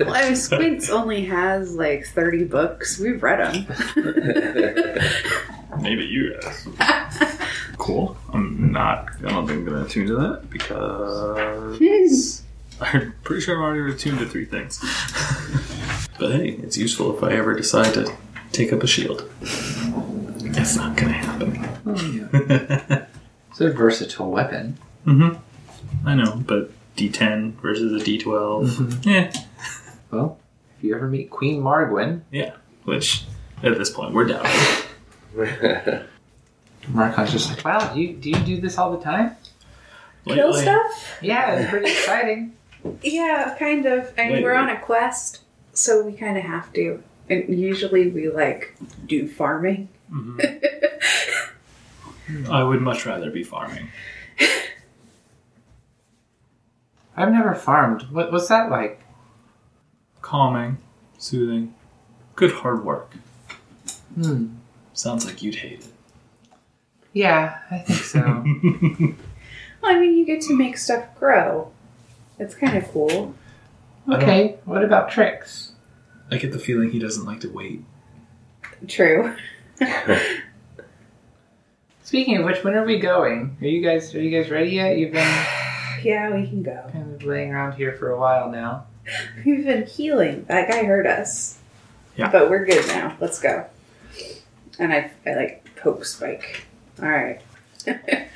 well, 0.00 0.14
I 0.14 0.24
mean, 0.26 0.36
Squints 0.36 0.90
only 0.90 1.24
has 1.26 1.74
like 1.76 2.04
30 2.06 2.44
books. 2.44 2.98
We've 2.98 3.22
read 3.22 3.54
them. 3.54 3.66
Maybe 5.80 6.04
you 6.04 6.38
guys. 6.40 6.68
cool. 7.78 8.16
I'm 8.32 8.72
not. 8.72 9.08
I 9.24 9.30
don't 9.30 9.46
think 9.46 9.60
I'm 9.60 9.64
gonna 9.64 9.84
attune 9.84 10.06
to 10.08 10.16
that 10.16 10.50
because 10.50 12.42
I'm 12.80 13.14
pretty 13.22 13.42
sure 13.42 13.56
I'm 13.56 13.62
already 13.62 13.92
attuned 13.94 14.18
to 14.20 14.26
three 14.26 14.44
things. 14.44 14.78
but 16.18 16.32
hey, 16.32 16.50
it's 16.62 16.76
useful 16.76 17.16
if 17.16 17.22
I 17.22 17.32
ever 17.32 17.54
decide 17.54 17.94
to 17.94 18.12
take 18.52 18.72
up 18.72 18.82
a 18.82 18.86
shield. 18.86 19.30
It's 19.40 20.76
not 20.76 20.96
gonna 20.96 21.12
happen. 21.12 21.68
It's 23.50 23.60
a 23.60 23.70
versatile 23.70 24.30
weapon. 24.30 24.78
mm-hmm. 25.06 26.08
I 26.08 26.14
know, 26.14 26.42
but 26.46 26.70
D10 26.96 27.54
versus 27.54 28.00
a 28.00 28.04
D12. 28.04 29.04
Yeah, 29.04 29.32
Well, 30.10 30.38
if 30.78 30.84
you 30.84 30.94
ever 30.94 31.08
meet 31.08 31.30
Queen 31.30 31.62
Margwin, 31.62 32.22
yeah. 32.30 32.54
Which 32.84 33.24
at 33.62 33.76
this 33.78 33.90
point 33.90 34.12
we're 34.14 34.24
down. 34.26 34.44
Marcon's 36.88 37.30
just 37.32 37.48
like, 37.50 37.64
wow, 37.64 37.92
do 37.94 38.00
you, 38.00 38.14
do 38.14 38.30
you 38.30 38.36
do 38.36 38.60
this 38.60 38.76
all 38.78 38.96
the 38.96 39.02
time? 39.02 39.36
Kill 40.26 40.48
Lately- 40.48 40.62
stuff? 40.62 41.18
Yeah, 41.22 41.54
it's 41.60 41.70
pretty 41.70 41.90
exciting. 41.92 42.56
Yeah, 43.02 43.54
kind 43.58 43.86
of. 43.86 44.12
I 44.18 44.24
mean, 44.24 44.32
Wait, 44.34 44.42
we're 44.44 44.54
on 44.54 44.68
a 44.68 44.80
quest, 44.80 45.40
so 45.72 46.02
we 46.04 46.12
kind 46.14 46.36
of 46.36 46.42
have 46.44 46.72
to. 46.74 47.02
And 47.30 47.56
usually 47.58 48.08
we 48.10 48.28
like 48.28 48.74
do 49.06 49.28
farming. 49.28 49.88
Mhm. 50.12 50.60
I 52.50 52.62
would 52.64 52.80
much 52.82 53.06
rather 53.06 53.30
be 53.30 53.42
farming. 53.44 53.88
I've 57.16 57.30
never 57.30 57.54
farmed. 57.54 58.02
What, 58.10 58.32
what's 58.32 58.48
that 58.48 58.70
like? 58.70 59.00
Calming, 60.22 60.78
soothing, 61.18 61.74
good 62.36 62.52
hard 62.52 62.84
work. 62.84 63.12
Hmm. 64.14 64.46
Sounds 64.94 65.24
like 65.26 65.42
you'd 65.42 65.56
hate 65.56 65.80
it. 65.80 65.86
Yeah, 67.12 67.58
I 67.70 67.78
think 67.78 67.98
so. 68.00 68.44
Well, 69.82 69.96
I 69.96 69.98
mean, 69.98 70.16
you 70.16 70.24
get 70.24 70.40
to 70.42 70.56
make 70.56 70.78
stuff 70.78 71.06
grow. 71.18 71.72
That's 72.38 72.54
kind 72.54 72.76
of 72.78 72.88
cool. 72.92 73.34
okay, 74.08 74.58
what 74.64 74.84
about 74.84 75.10
tricks? 75.10 75.72
I 76.30 76.36
get 76.38 76.52
the 76.52 76.60
feeling 76.60 76.90
he 76.92 77.00
doesn't 77.00 77.24
like 77.24 77.40
to 77.40 77.48
wait. 77.48 77.82
True. 78.86 79.34
Speaking 82.04 82.36
of 82.38 82.44
which, 82.44 82.62
when 82.62 82.74
are 82.74 82.84
we 82.84 82.98
going? 82.98 83.56
Are 83.60 83.66
you 83.66 83.82
guys 83.82 84.14
are 84.14 84.20
you 84.22 84.30
guys 84.30 84.50
ready 84.50 84.70
yet? 84.70 84.98
You've 84.98 85.12
been 85.12 85.46
Yeah, 86.04 86.30
we 86.34 86.46
can 86.46 86.62
go. 86.62 86.88
kind 86.92 87.14
of 87.14 87.22
laying 87.24 87.52
around 87.52 87.72
here 87.72 87.92
for 87.96 88.10
a 88.10 88.18
while 88.20 88.50
now. 88.50 88.86
We've 89.44 89.64
been 89.64 89.86
healing. 89.86 90.44
That 90.48 90.68
guy 90.68 90.84
hurt 90.84 91.06
us. 91.06 91.58
Yeah. 92.16 92.30
But 92.30 92.50
we're 92.50 92.64
good 92.66 92.86
now. 92.88 93.16
Let's 93.20 93.40
go. 93.40 93.66
And 94.82 94.92
I, 94.92 95.10
I 95.24 95.34
like 95.34 95.76
poke 95.76 96.04
Spike. 96.04 96.66
All 97.00 97.08
right. 97.08 97.40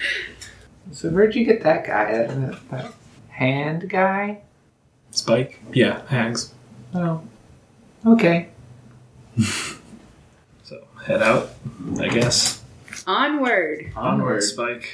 So 0.92 1.10
where'd 1.10 1.34
you 1.34 1.44
get 1.44 1.64
that 1.64 1.84
guy? 1.84 2.12
That, 2.28 2.68
that 2.70 2.92
hand 3.30 3.90
guy? 3.90 4.38
Spike? 5.10 5.60
Yeah, 5.72 6.06
hags. 6.06 6.54
Oh, 6.94 7.22
okay. 8.06 8.48
So 10.62 10.84
head 11.04 11.22
out, 11.22 11.50
I 11.98 12.06
guess. 12.06 12.62
Onward. 13.04 13.92
Onward. 13.96 14.44
Spike. 14.44 14.90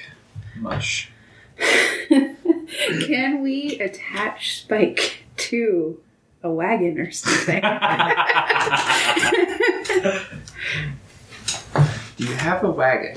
Mush. 0.57 1.11
Can 2.09 3.43
we 3.43 3.79
attach 3.79 4.61
Spike 4.63 5.25
to 5.37 6.01
a 6.43 6.51
wagon 6.51 6.99
or 6.99 7.11
something? 7.11 7.63
Do 12.17 12.25
you 12.25 12.35
have 12.35 12.63
a 12.63 12.71
wagon? 12.71 13.17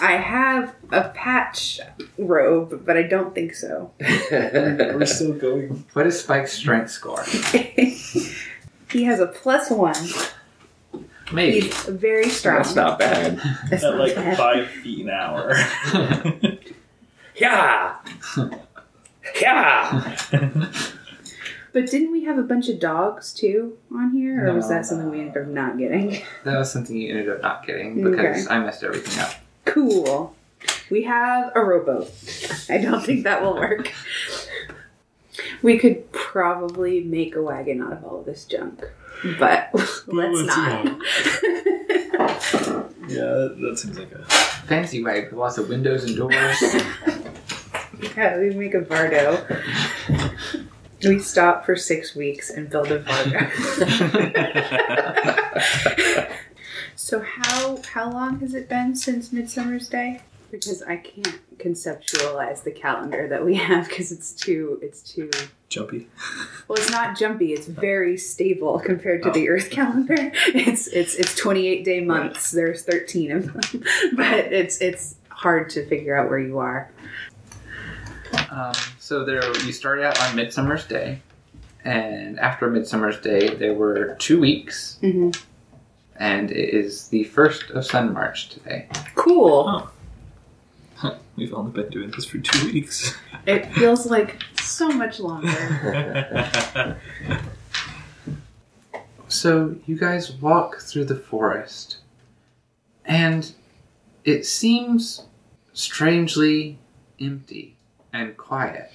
I 0.00 0.12
have 0.12 0.74
a 0.90 1.08
patch 1.10 1.80
robe, 2.18 2.84
but 2.84 2.96
I 2.96 3.02
don't 3.02 3.34
think 3.34 3.54
so. 3.54 3.92
We're 4.00 5.06
still 5.06 5.32
going. 5.34 5.84
What 5.92 6.06
is 6.06 6.20
Spike's 6.20 6.52
strength 6.52 6.90
score? 6.90 7.22
he 8.90 9.04
has 9.04 9.20
a 9.20 9.26
plus 9.28 9.70
one. 9.70 9.94
Maybe. 11.32 11.60
He's 11.62 11.84
very 11.84 12.28
strong. 12.28 12.56
That's 12.56 12.74
not 12.74 12.98
bad. 12.98 13.38
That's 13.70 13.84
At 13.84 13.90
not 13.92 13.98
like 13.98 14.14
bad. 14.16 14.36
five 14.36 14.68
feet 14.68 15.06
an 15.06 15.10
hour. 15.10 15.54
Yeah! 17.36 17.96
Yeah! 19.40 20.16
But 21.72 21.86
didn't 21.90 22.12
we 22.12 22.24
have 22.24 22.38
a 22.38 22.42
bunch 22.42 22.68
of 22.68 22.78
dogs 22.78 23.32
too 23.32 23.78
on 23.94 24.10
here, 24.12 24.46
or 24.46 24.54
was 24.54 24.68
that 24.68 24.84
something 24.84 25.10
we 25.10 25.20
ended 25.20 25.42
up 25.42 25.48
not 25.48 25.78
getting? 25.78 26.22
That 26.44 26.58
was 26.58 26.70
something 26.72 26.96
you 26.96 27.10
ended 27.10 27.30
up 27.30 27.40
not 27.40 27.66
getting 27.66 28.02
because 28.02 28.46
I 28.48 28.58
messed 28.58 28.82
everything 28.84 29.22
up. 29.22 29.32
Cool. 29.64 30.34
We 30.90 31.04
have 31.04 31.52
a 31.54 31.60
rowboat. 31.60 32.10
I 32.68 32.78
don't 32.78 33.02
think 33.02 33.24
that 33.24 33.42
will 33.42 33.54
work. 33.54 33.92
We 35.62 35.78
could 35.78 36.10
probably 36.12 37.02
make 37.04 37.36
a 37.36 37.42
wagon 37.42 37.80
out 37.80 37.92
of 37.92 38.04
all 38.04 38.18
of 38.20 38.26
this 38.26 38.44
junk, 38.44 38.84
but 39.38 39.70
let's 39.72 40.06
let's 40.08 40.42
not. 40.46 40.84
yeah, 43.08 43.24
that, 43.38 43.56
that 43.60 43.78
seems 43.78 43.98
like 43.98 44.12
a. 44.12 44.22
Fancy 44.66 45.02
wagon 45.02 45.30
with 45.30 45.38
lots 45.38 45.56
of 45.58 45.68
windows 45.68 46.04
and 46.04 46.16
doors. 46.16 46.60
yeah, 48.16 48.38
we 48.38 48.50
make 48.50 48.74
a 48.74 48.80
Vardo. 48.80 50.21
We 51.04 51.18
stop 51.18 51.64
for 51.66 51.76
six 51.76 52.14
weeks 52.14 52.50
and 52.50 52.70
build 52.70 52.90
a 52.92 53.00
Vardo. 53.02 53.50
so 56.96 57.20
how 57.20 57.80
how 57.92 58.10
long 58.10 58.40
has 58.40 58.54
it 58.54 58.68
been 58.68 58.94
since 58.94 59.32
Midsummer's 59.32 59.88
Day? 59.88 60.20
Because 60.50 60.82
I 60.82 60.96
can't 60.96 61.40
conceptualize 61.58 62.62
the 62.64 62.70
calendar 62.72 63.28
that 63.28 63.44
we 63.44 63.54
have 63.56 63.88
because 63.88 64.12
it's 64.12 64.32
too 64.32 64.78
it's 64.82 65.00
too 65.02 65.30
Jumpy. 65.68 66.08
well 66.68 66.76
it's 66.76 66.90
not 66.90 67.16
jumpy 67.16 67.52
it's 67.54 67.66
very 67.66 68.18
stable 68.18 68.78
compared 68.80 69.22
to 69.22 69.30
the 69.30 69.48
Earth 69.48 69.70
calendar 69.70 70.14
it's 70.48 70.86
it's 70.88 71.14
it's 71.14 71.34
28 71.36 71.84
day 71.84 72.00
months 72.00 72.50
there's 72.50 72.82
13 72.82 73.32
of 73.32 73.52
them 73.52 73.84
but 74.16 74.52
it's 74.52 74.78
it's 74.82 75.14
hard 75.30 75.70
to 75.70 75.86
figure 75.86 76.14
out 76.16 76.28
where 76.28 76.40
you 76.40 76.58
are 76.58 76.90
Um, 78.50 78.74
so 79.12 79.26
there, 79.26 79.44
you 79.66 79.72
started 79.74 80.06
out 80.06 80.18
on 80.22 80.34
Midsummer's 80.34 80.86
Day, 80.86 81.20
and 81.84 82.40
after 82.40 82.70
Midsummer's 82.70 83.20
Day, 83.20 83.54
there 83.56 83.74
were 83.74 84.14
two 84.14 84.40
weeks, 84.40 84.98
mm-hmm. 85.02 85.38
and 86.16 86.50
it 86.50 86.72
is 86.74 87.08
the 87.08 87.24
first 87.24 87.68
of 87.72 87.84
Sun 87.84 88.14
March 88.14 88.48
today. 88.48 88.88
cool 89.14 89.90
We've 91.36 91.52
only 91.52 91.72
been 91.72 91.90
doing 91.90 92.10
this 92.12 92.24
for 92.24 92.38
two 92.38 92.72
weeks. 92.72 93.14
it 93.46 93.70
feels 93.74 94.06
like 94.06 94.42
so 94.62 94.88
much 94.88 95.20
longer 95.20 96.96
So 99.28 99.76
you 99.84 99.98
guys 99.98 100.32
walk 100.32 100.80
through 100.80 101.04
the 101.04 101.16
forest, 101.16 101.98
and 103.04 103.52
it 104.24 104.46
seems 104.46 105.26
strangely 105.74 106.78
empty 107.20 107.76
and 108.12 108.36
quiet. 108.36 108.90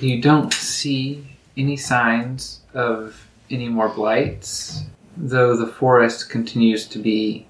You 0.00 0.20
don't 0.20 0.52
see 0.52 1.36
any 1.56 1.76
signs 1.76 2.60
of 2.74 3.28
any 3.50 3.68
more 3.68 3.88
blights, 3.88 4.84
though 5.16 5.56
the 5.56 5.66
forest 5.66 6.30
continues 6.30 6.86
to 6.88 6.98
be 6.98 7.46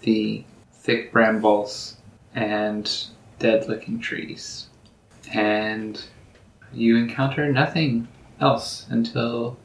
the 0.00 0.44
thick 0.72 1.12
brambles 1.12 1.96
and 2.34 2.90
dead 3.38 3.68
looking 3.68 4.00
trees. 4.00 4.66
And 5.32 6.02
you 6.72 6.96
encounter 6.96 7.50
nothing 7.50 8.08
else 8.40 8.86
until 8.90 9.56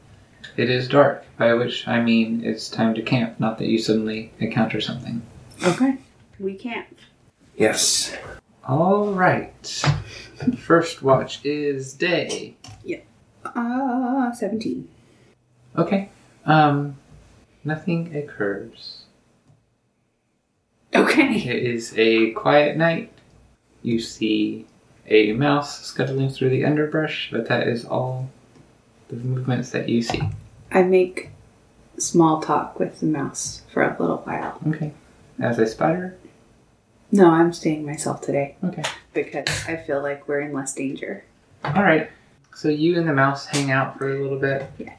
it 0.56 0.70
is 0.70 0.88
dark, 0.88 1.24
by 1.36 1.54
which 1.54 1.86
I 1.86 2.00
mean 2.00 2.44
it's 2.44 2.68
time 2.68 2.94
to 2.94 3.02
camp, 3.02 3.38
not 3.38 3.58
that 3.58 3.68
you 3.68 3.78
suddenly 3.78 4.32
encounter 4.38 4.80
something. 4.80 5.22
okay 5.64 5.98
we 6.40 6.54
can't 6.54 6.86
Yes. 7.56 8.16
All 8.66 9.12
right. 9.12 9.66
First 10.58 11.02
watch 11.02 11.44
is 11.44 11.92
day. 11.94 12.56
uh 13.44 14.32
17 14.32 14.88
Okay. 15.76 16.10
Um, 16.44 16.96
nothing 17.64 18.14
occurs. 18.14 19.02
okay 20.94 21.34
It 21.36 21.62
is 21.74 21.92
a 21.96 22.30
quiet 22.32 22.76
night. 22.76 23.12
You 23.82 23.98
see 24.00 24.66
a 25.08 25.32
mouse 25.32 25.84
scuttling 25.84 26.30
through 26.30 26.50
the 26.50 26.64
underbrush, 26.64 27.30
but 27.32 27.48
that 27.48 27.66
is 27.66 27.84
all 27.84 28.30
the 29.08 29.16
movements 29.16 29.70
that 29.70 29.88
you 29.88 30.02
see. 30.02 30.22
i 30.70 30.82
make 30.82 31.30
small 31.98 32.40
talk 32.40 32.78
with 32.78 33.00
the 33.00 33.06
mouse 33.06 33.62
for 33.72 33.82
a 33.82 33.96
little 34.00 34.18
while 34.18 34.58
Okay. 34.68 34.92
As 35.40 35.58
a 35.58 35.66
spider, 35.66 36.16
No, 37.14 37.30
I'm 37.30 37.52
staying 37.52 37.84
myself 37.84 38.22
today 38.22 38.56
Okay. 38.64 38.82
because 39.12 39.46
I 39.68 39.76
feel 39.76 40.02
like 40.02 40.26
we're 40.26 40.40
in 40.40 40.52
less 40.54 40.74
danger. 40.74 41.24
All 41.62 41.82
right. 41.82 42.10
So 42.54 42.68
you 42.68 42.98
and 42.98 43.06
the 43.06 43.12
mouse 43.12 43.46
hang 43.46 43.70
out 43.70 43.98
for 43.98 44.08
a 44.14 44.20
little 44.22 44.38
bit. 44.38 44.70
Yeah. 44.78 44.94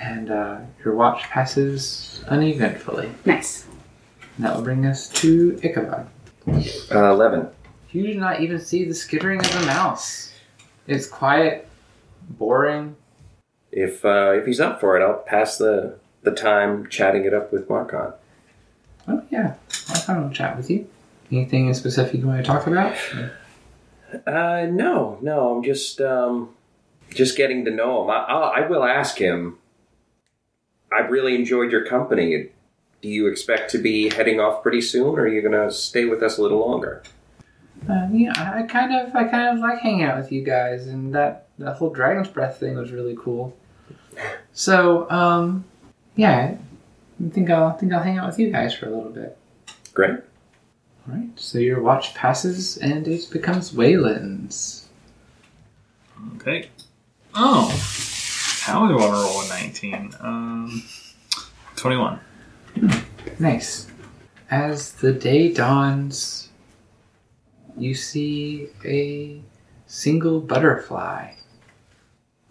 And 0.00 0.30
uh, 0.30 0.58
your 0.84 0.94
watch 0.94 1.22
passes 1.24 2.24
uneventfully. 2.28 3.10
Nice. 3.24 3.66
And 4.36 4.46
that 4.46 4.56
will 4.56 4.62
bring 4.62 4.86
us 4.86 5.08
to 5.10 5.58
Ichabod. 5.62 6.08
Uh, 6.46 7.12
Eleven. 7.12 7.48
You 7.90 8.06
do 8.06 8.14
not 8.18 8.40
even 8.40 8.58
see 8.58 8.84
the 8.84 8.94
skittering 8.94 9.38
of 9.40 9.52
the 9.52 9.66
mouse. 9.66 10.32
It's 10.86 11.06
quiet, 11.06 11.68
boring. 12.30 12.96
If 13.70 14.04
uh, 14.04 14.32
if 14.34 14.46
he's 14.46 14.60
up 14.60 14.80
for 14.80 14.98
it, 14.98 15.02
I'll 15.04 15.18
pass 15.18 15.58
the 15.58 15.96
the 16.22 16.32
time 16.32 16.88
chatting 16.88 17.24
it 17.24 17.32
up 17.32 17.52
with 17.52 17.68
Marcon. 17.68 18.12
Oh 19.06 19.22
yeah, 19.30 19.54
I'll 20.08 20.30
chat 20.30 20.56
with 20.56 20.70
you. 20.70 20.88
Anything 21.34 21.66
in 21.66 21.74
specific 21.74 22.20
you 22.20 22.26
want 22.26 22.44
to 22.44 22.50
talk 22.50 22.66
about? 22.66 22.96
Uh, 24.26 24.66
no, 24.70 25.18
no. 25.20 25.56
I'm 25.56 25.64
just 25.64 26.00
um, 26.00 26.50
just 27.10 27.36
getting 27.36 27.64
to 27.64 27.72
know 27.72 28.04
him. 28.04 28.10
I, 28.10 28.18
I'll, 28.28 28.64
I 28.64 28.68
will 28.68 28.84
ask 28.84 29.18
him. 29.18 29.58
I've 30.92 31.10
really 31.10 31.34
enjoyed 31.34 31.72
your 31.72 31.84
company. 31.84 32.50
Do 33.02 33.08
you 33.08 33.26
expect 33.26 33.70
to 33.72 33.78
be 33.78 34.10
heading 34.10 34.38
off 34.38 34.62
pretty 34.62 34.80
soon, 34.80 35.08
or 35.18 35.22
are 35.22 35.28
you 35.28 35.42
going 35.42 35.52
to 35.52 35.72
stay 35.72 36.04
with 36.04 36.22
us 36.22 36.38
a 36.38 36.42
little 36.42 36.60
longer? 36.60 37.02
Uh, 37.90 38.06
yeah, 38.12 38.32
I 38.36 38.60
I 38.60 38.62
kind 38.62 38.94
of, 38.94 39.14
I 39.14 39.24
kind 39.24 39.56
of 39.56 39.62
like 39.62 39.80
hanging 39.80 40.04
out 40.04 40.16
with 40.16 40.30
you 40.30 40.42
guys, 40.42 40.86
and 40.86 41.14
that 41.14 41.48
that 41.58 41.76
whole 41.76 41.90
Dragon's 41.90 42.28
Breath 42.28 42.58
thing 42.60 42.76
was 42.76 42.92
really 42.92 43.16
cool. 43.18 43.56
So, 44.52 45.10
um, 45.10 45.64
yeah, 46.14 46.54
I 47.24 47.28
think 47.30 47.50
I'll, 47.50 47.66
I 47.66 47.72
think 47.72 47.92
I'll 47.92 48.02
hang 48.02 48.18
out 48.18 48.28
with 48.28 48.38
you 48.38 48.52
guys 48.52 48.72
for 48.74 48.86
a 48.86 48.90
little 48.94 49.10
bit. 49.10 49.36
Great. 49.92 50.20
All 51.06 51.14
right. 51.14 51.28
So 51.36 51.58
your 51.58 51.82
watch 51.82 52.14
passes, 52.14 52.78
and 52.78 53.06
it 53.06 53.30
becomes 53.30 53.72
Waylon's. 53.72 54.88
Okay. 56.36 56.70
Oh. 57.34 57.68
How 58.62 58.86
do 58.86 58.96
I 58.96 59.00
want 59.00 59.14
to 59.14 59.20
roll 59.20 59.42
a 59.42 59.48
19? 59.48 60.14
Um, 60.20 60.82
21. 61.76 62.18
Nice. 63.38 63.88
As 64.50 64.92
the 64.92 65.12
day 65.12 65.52
dawns, 65.52 66.48
you 67.76 67.94
see 67.94 68.68
a 68.84 69.42
single 69.86 70.40
butterfly 70.40 71.34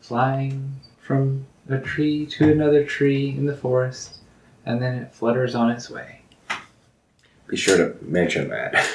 flying 0.01 0.75
from 1.01 1.45
a 1.69 1.79
tree 1.79 2.25
to 2.25 2.51
another 2.51 2.83
tree 2.83 3.29
in 3.29 3.45
the 3.45 3.55
forest, 3.55 4.17
and 4.65 4.81
then 4.81 4.95
it 4.95 5.13
flutters 5.13 5.55
on 5.55 5.71
its 5.71 5.89
way. 5.89 6.22
Be 7.53 7.57
sure 7.57 7.77
to 7.77 7.95
mention 8.01 8.49
that. 8.49 8.73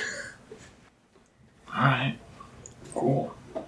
Alright. 1.68 2.18
Cool. 2.92 3.32
As 3.54 3.62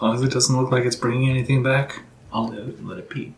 long 0.00 0.14
as 0.14 0.22
it 0.22 0.30
doesn't 0.30 0.56
look 0.56 0.70
like 0.70 0.84
it's 0.84 0.94
bringing 0.94 1.28
anything 1.28 1.64
back, 1.64 2.02
I'll 2.32 2.46
let 2.46 2.60
it, 2.60 2.86
let 2.86 2.98
it 2.98 3.10
be. 3.10 3.34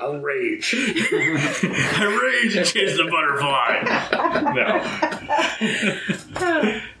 I'll 0.00 0.16
rage. 0.20 0.74
I 0.78 2.40
rage 2.44 2.56
and 2.56 2.66
chase 2.66 2.96
the 2.96 3.04
butterfly! 3.10 3.82
No. 6.40 6.80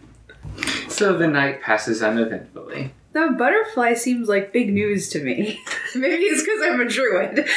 So 0.88 1.16
the 1.16 1.26
night 1.26 1.62
passes 1.62 2.02
uneventfully. 2.02 2.92
The 3.16 3.34
butterfly 3.38 3.94
seems 3.94 4.28
like 4.28 4.52
big 4.52 4.70
news 4.70 5.08
to 5.08 5.24
me. 5.24 5.58
Maybe 5.94 6.24
it's 6.24 6.42
because 6.42 6.60
I'm 6.62 6.82
a 6.82 6.86
druid. 6.86 7.46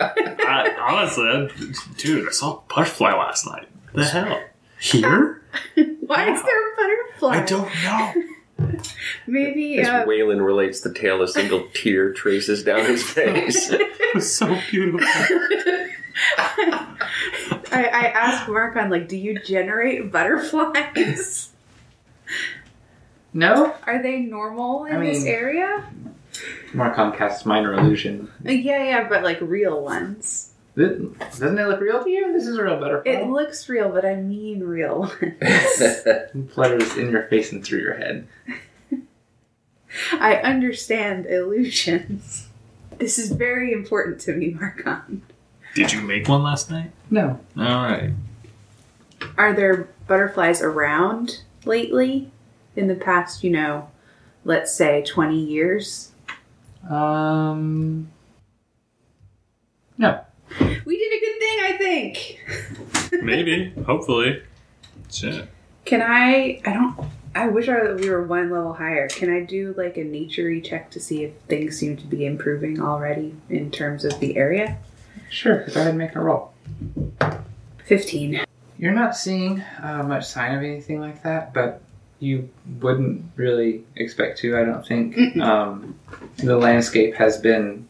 I, 0.00 0.76
honestly, 0.80 1.24
I- 1.24 1.48
dude, 1.96 2.28
I 2.28 2.30
saw 2.30 2.58
a 2.58 2.60
butterfly 2.72 3.10
last 3.12 3.44
night. 3.44 3.66
The 3.94 4.04
hell? 4.04 4.44
Here? 4.78 5.42
Why 6.06 6.30
is 6.32 6.40
there 6.44 6.72
a 6.72 6.76
butterfly? 6.76 7.36
I 7.36 7.44
don't 7.44 7.68
know. 7.82 8.12
Maybe 9.26 9.80
As 9.80 9.88
uh, 9.88 10.04
Waylon 10.04 10.40
relates 10.44 10.82
the 10.82 10.94
tale, 10.94 11.20
a 11.20 11.26
single 11.26 11.66
tear 11.74 12.12
traces 12.12 12.62
down 12.62 12.84
his 12.84 13.02
face. 13.02 13.72
It 13.72 14.14
was 14.14 14.32
so 14.32 14.56
beautiful. 14.70 15.04
I, 17.72 17.88
I 17.92 18.12
asked 18.14 18.48
Marcon, 18.48 18.88
like, 18.88 19.08
do 19.08 19.16
you 19.16 19.40
generate 19.40 20.12
butterflies? 20.12 21.51
No? 23.34 23.74
Are 23.86 24.02
they 24.02 24.20
normal 24.20 24.84
in 24.84 24.96
I 24.96 25.04
this 25.04 25.24
mean- 25.24 25.32
area? 25.32 25.84
Marcon 26.72 27.14
casts 27.16 27.44
minor 27.44 27.74
illusion. 27.74 28.30
Yeah, 28.42 28.82
yeah, 28.82 29.08
but 29.08 29.22
like 29.22 29.38
real 29.42 29.82
ones. 29.82 30.50
Th- 30.74 30.98
Doesn't 31.18 31.58
it 31.58 31.66
look 31.68 31.80
real 31.80 32.02
to 32.02 32.08
you? 32.08 32.32
This 32.32 32.46
is 32.46 32.56
a 32.56 32.62
real 32.62 32.80
butterfly. 32.80 33.12
It 33.12 33.28
looks 33.28 33.68
real, 33.68 33.90
but 33.90 34.06
I 34.06 34.16
mean 34.16 34.60
real 34.64 35.00
ones. 35.00 35.12
It 35.42 36.50
flutters 36.54 36.96
in 36.96 37.10
your 37.10 37.24
face 37.24 37.52
and 37.52 37.62
through 37.62 37.80
your 37.80 37.94
head. 37.94 38.26
I 40.12 40.36
understand 40.36 41.26
illusions. 41.26 42.48
This 42.98 43.18
is 43.18 43.30
very 43.32 43.72
important 43.72 44.18
to 44.22 44.32
me, 44.34 44.54
Marcon. 44.54 45.20
Did 45.74 45.92
you 45.92 46.00
make 46.00 46.26
one 46.28 46.42
last 46.42 46.70
night? 46.70 46.92
No. 47.10 47.40
Alright. 47.58 48.12
Are 49.36 49.52
there 49.52 49.88
butterflies 50.06 50.62
around 50.62 51.42
lately? 51.66 52.31
In 52.74 52.88
the 52.88 52.94
past, 52.94 53.44
you 53.44 53.50
know, 53.50 53.88
let's 54.44 54.74
say 54.74 55.02
20 55.02 55.38
years? 55.38 56.12
Um. 56.88 58.10
No. 59.98 60.20
We 60.84 60.98
did 60.98 61.12
a 61.12 61.20
good 61.20 61.38
thing, 61.38 61.58
I 61.62 61.76
think. 61.78 63.22
Maybe. 63.22 63.70
Hopefully. 63.86 64.42
Shit. 65.10 65.48
Can 65.84 66.02
I? 66.02 66.60
I 66.64 66.72
don't. 66.72 67.08
I 67.34 67.48
wish 67.48 67.68
I, 67.68 67.92
we 67.94 68.10
were 68.10 68.22
one 68.26 68.50
level 68.50 68.74
higher. 68.74 69.08
Can 69.08 69.30
I 69.30 69.40
do 69.40 69.74
like 69.76 69.96
a 69.96 70.04
naturey 70.04 70.62
check 70.62 70.90
to 70.90 71.00
see 71.00 71.24
if 71.24 71.32
things 71.48 71.78
seem 71.78 71.96
to 71.96 72.04
be 72.04 72.26
improving 72.26 72.80
already 72.80 73.34
in 73.48 73.70
terms 73.70 74.04
of 74.04 74.18
the 74.20 74.36
area? 74.36 74.78
Sure. 75.30 75.64
Go 75.66 75.80
ahead 75.80 75.88
and 75.88 75.98
make 75.98 76.14
a 76.14 76.20
roll. 76.20 76.52
15. 77.86 78.44
You're 78.76 78.92
not 78.92 79.16
seeing 79.16 79.62
uh, 79.82 80.02
much 80.02 80.26
sign 80.26 80.54
of 80.54 80.62
anything 80.62 81.00
like 81.00 81.22
that, 81.22 81.54
but 81.54 81.82
you 82.22 82.48
wouldn't 82.80 83.24
really 83.34 83.82
expect 83.96 84.38
to, 84.38 84.56
I 84.56 84.64
don't 84.64 84.86
think. 84.86 85.16
Um, 85.42 85.98
the 86.36 86.56
landscape 86.56 87.16
has 87.16 87.36
been 87.38 87.88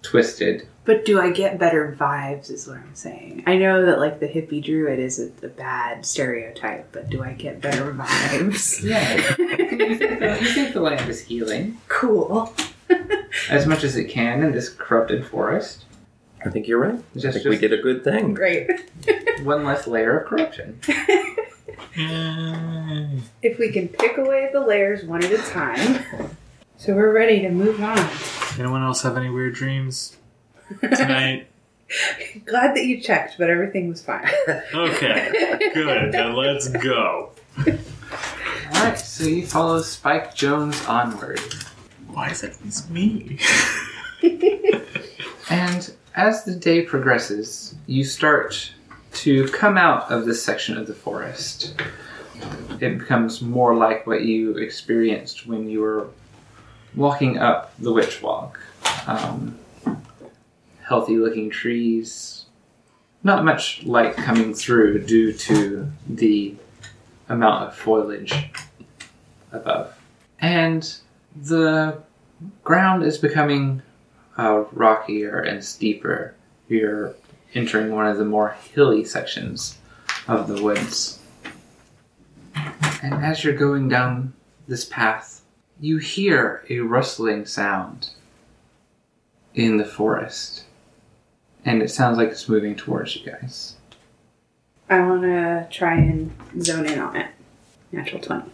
twisted. 0.00 0.66
But 0.86 1.04
do 1.04 1.20
I 1.20 1.30
get 1.30 1.58
better 1.58 1.94
vibes, 1.98 2.50
is 2.50 2.66
what 2.66 2.78
I'm 2.78 2.94
saying. 2.94 3.44
I 3.46 3.56
know 3.56 3.84
that 3.84 3.98
like 3.98 4.20
the 4.20 4.26
hippie 4.26 4.64
druid 4.64 4.98
is 4.98 5.18
a, 5.20 5.26
a 5.44 5.50
bad 5.50 6.06
stereotype, 6.06 6.92
but 6.92 7.10
do 7.10 7.22
I 7.22 7.34
get 7.34 7.60
better 7.60 7.92
vibes? 7.92 8.82
Yeah. 8.84 9.14
you, 9.38 9.96
think, 9.96 10.20
the, 10.20 10.38
you 10.40 10.48
think 10.52 10.72
the 10.72 10.80
land 10.80 11.08
is 11.10 11.20
healing 11.20 11.78
cool. 11.88 12.54
as 13.50 13.66
much 13.66 13.84
as 13.84 13.96
it 13.96 14.04
can 14.04 14.42
in 14.42 14.52
this 14.52 14.70
corrupted 14.70 15.26
forest. 15.26 15.84
I 16.44 16.48
think 16.50 16.66
you're 16.66 16.78
right. 16.78 16.98
I 16.98 17.18
Just, 17.18 17.38
think 17.38 17.48
we 17.50 17.58
did 17.58 17.72
a 17.72 17.82
good 17.82 18.02
thing. 18.04 18.32
Great. 18.34 18.70
one 19.42 19.64
less 19.64 19.86
layer 19.86 20.18
of 20.20 20.28
corruption. 20.28 20.80
Yay. 21.96 23.20
If 23.42 23.58
we 23.58 23.70
can 23.72 23.88
pick 23.88 24.18
away 24.18 24.50
the 24.52 24.60
layers 24.60 25.04
one 25.04 25.24
at 25.24 25.32
a 25.32 25.38
time. 25.38 26.04
So 26.76 26.94
we're 26.94 27.12
ready 27.12 27.40
to 27.42 27.50
move 27.50 27.82
on. 27.82 28.08
Anyone 28.58 28.82
else 28.82 29.02
have 29.02 29.16
any 29.16 29.30
weird 29.30 29.54
dreams 29.54 30.16
tonight? 30.80 31.48
Glad 32.46 32.74
that 32.76 32.84
you 32.84 33.00
checked, 33.00 33.36
but 33.38 33.50
everything 33.50 33.88
was 33.88 34.02
fine. 34.02 34.28
Okay. 34.74 35.68
Good. 35.72 36.12
Then 36.12 36.34
let's 36.34 36.68
go. 36.68 37.30
Alright, 37.58 38.98
so 38.98 39.24
you 39.24 39.46
follow 39.46 39.80
Spike 39.82 40.34
Jones 40.34 40.84
onward. 40.86 41.40
Why 42.08 42.30
is 42.30 42.42
it 42.42 42.56
it's 42.64 42.88
me? 42.90 43.38
And 45.50 45.92
as 46.14 46.44
the 46.44 46.54
day 46.54 46.82
progresses, 46.82 47.74
you 47.86 48.04
start 48.04 48.72
to 49.14 49.48
come 49.48 49.78
out 49.78 50.10
of 50.10 50.24
this 50.24 50.42
section 50.42 50.76
of 50.76 50.86
the 50.86 50.94
forest. 50.94 51.74
It 52.80 52.98
becomes 52.98 53.40
more 53.40 53.74
like 53.74 54.06
what 54.06 54.22
you 54.22 54.56
experienced 54.56 55.46
when 55.46 55.68
you 55.68 55.80
were 55.80 56.08
walking 56.94 57.38
up 57.38 57.72
the 57.78 57.92
Witch 57.92 58.22
Walk. 58.22 58.60
Um, 59.06 59.58
healthy 60.86 61.16
looking 61.16 61.50
trees, 61.50 62.44
not 63.22 63.44
much 63.44 63.82
light 63.84 64.14
coming 64.16 64.52
through 64.52 65.04
due 65.04 65.32
to 65.32 65.90
the 66.08 66.54
amount 67.28 67.68
of 67.68 67.74
foliage 67.74 68.50
above. 69.52 69.96
And 70.40 70.94
the 71.34 72.02
ground 72.62 73.02
is 73.02 73.16
becoming 73.18 73.82
uh, 74.36 74.64
rockier 74.72 75.40
and 75.40 75.64
steeper. 75.64 76.34
You're 76.68 77.14
entering 77.54 77.92
one 77.92 78.06
of 78.06 78.18
the 78.18 78.24
more 78.24 78.56
hilly 78.74 79.04
sections 79.04 79.78
of 80.26 80.48
the 80.48 80.62
woods. 80.62 81.20
And 83.02 83.14
as 83.14 83.44
you're 83.44 83.54
going 83.54 83.88
down 83.88 84.32
this 84.66 84.84
path, 84.84 85.42
you 85.80 85.98
hear 85.98 86.64
a 86.70 86.80
rustling 86.80 87.46
sound 87.46 88.10
in 89.54 89.76
the 89.76 89.84
forest. 89.84 90.64
And 91.64 91.82
it 91.82 91.90
sounds 91.90 92.18
like 92.18 92.28
it's 92.28 92.48
moving 92.48 92.76
towards 92.76 93.16
you 93.16 93.30
guys. 93.30 93.76
I 94.88 95.00
want 95.00 95.22
to 95.22 95.66
try 95.70 95.94
and 95.94 96.32
zone 96.62 96.86
in 96.86 96.98
on 96.98 97.16
it. 97.16 97.28
Natural 97.90 98.20
20. 98.20 98.50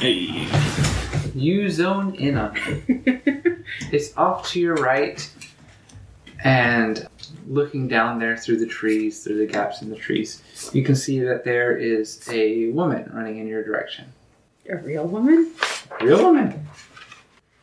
Hey. 0.00 0.48
You 1.34 1.68
zone 1.68 2.14
in 2.14 2.38
on 2.38 2.56
it. 2.56 3.62
it's 3.92 4.16
off 4.16 4.48
to 4.50 4.60
your 4.60 4.74
right, 4.76 5.30
and 6.42 7.06
looking 7.46 7.88
down 7.88 8.18
there 8.18 8.36
through 8.36 8.58
the 8.58 8.66
trees, 8.66 9.22
through 9.22 9.38
the 9.38 9.46
gaps 9.46 9.82
in 9.82 9.90
the 9.90 9.96
trees, 9.96 10.42
you 10.72 10.82
can 10.82 10.94
see 10.94 11.20
that 11.20 11.44
there 11.44 11.76
is 11.76 12.28
a 12.30 12.68
woman 12.70 13.10
running 13.14 13.38
in 13.38 13.46
your 13.46 13.62
direction. 13.62 14.12
A 14.68 14.76
real 14.76 15.06
woman? 15.06 15.52
Real 16.00 16.22
woman. 16.24 16.66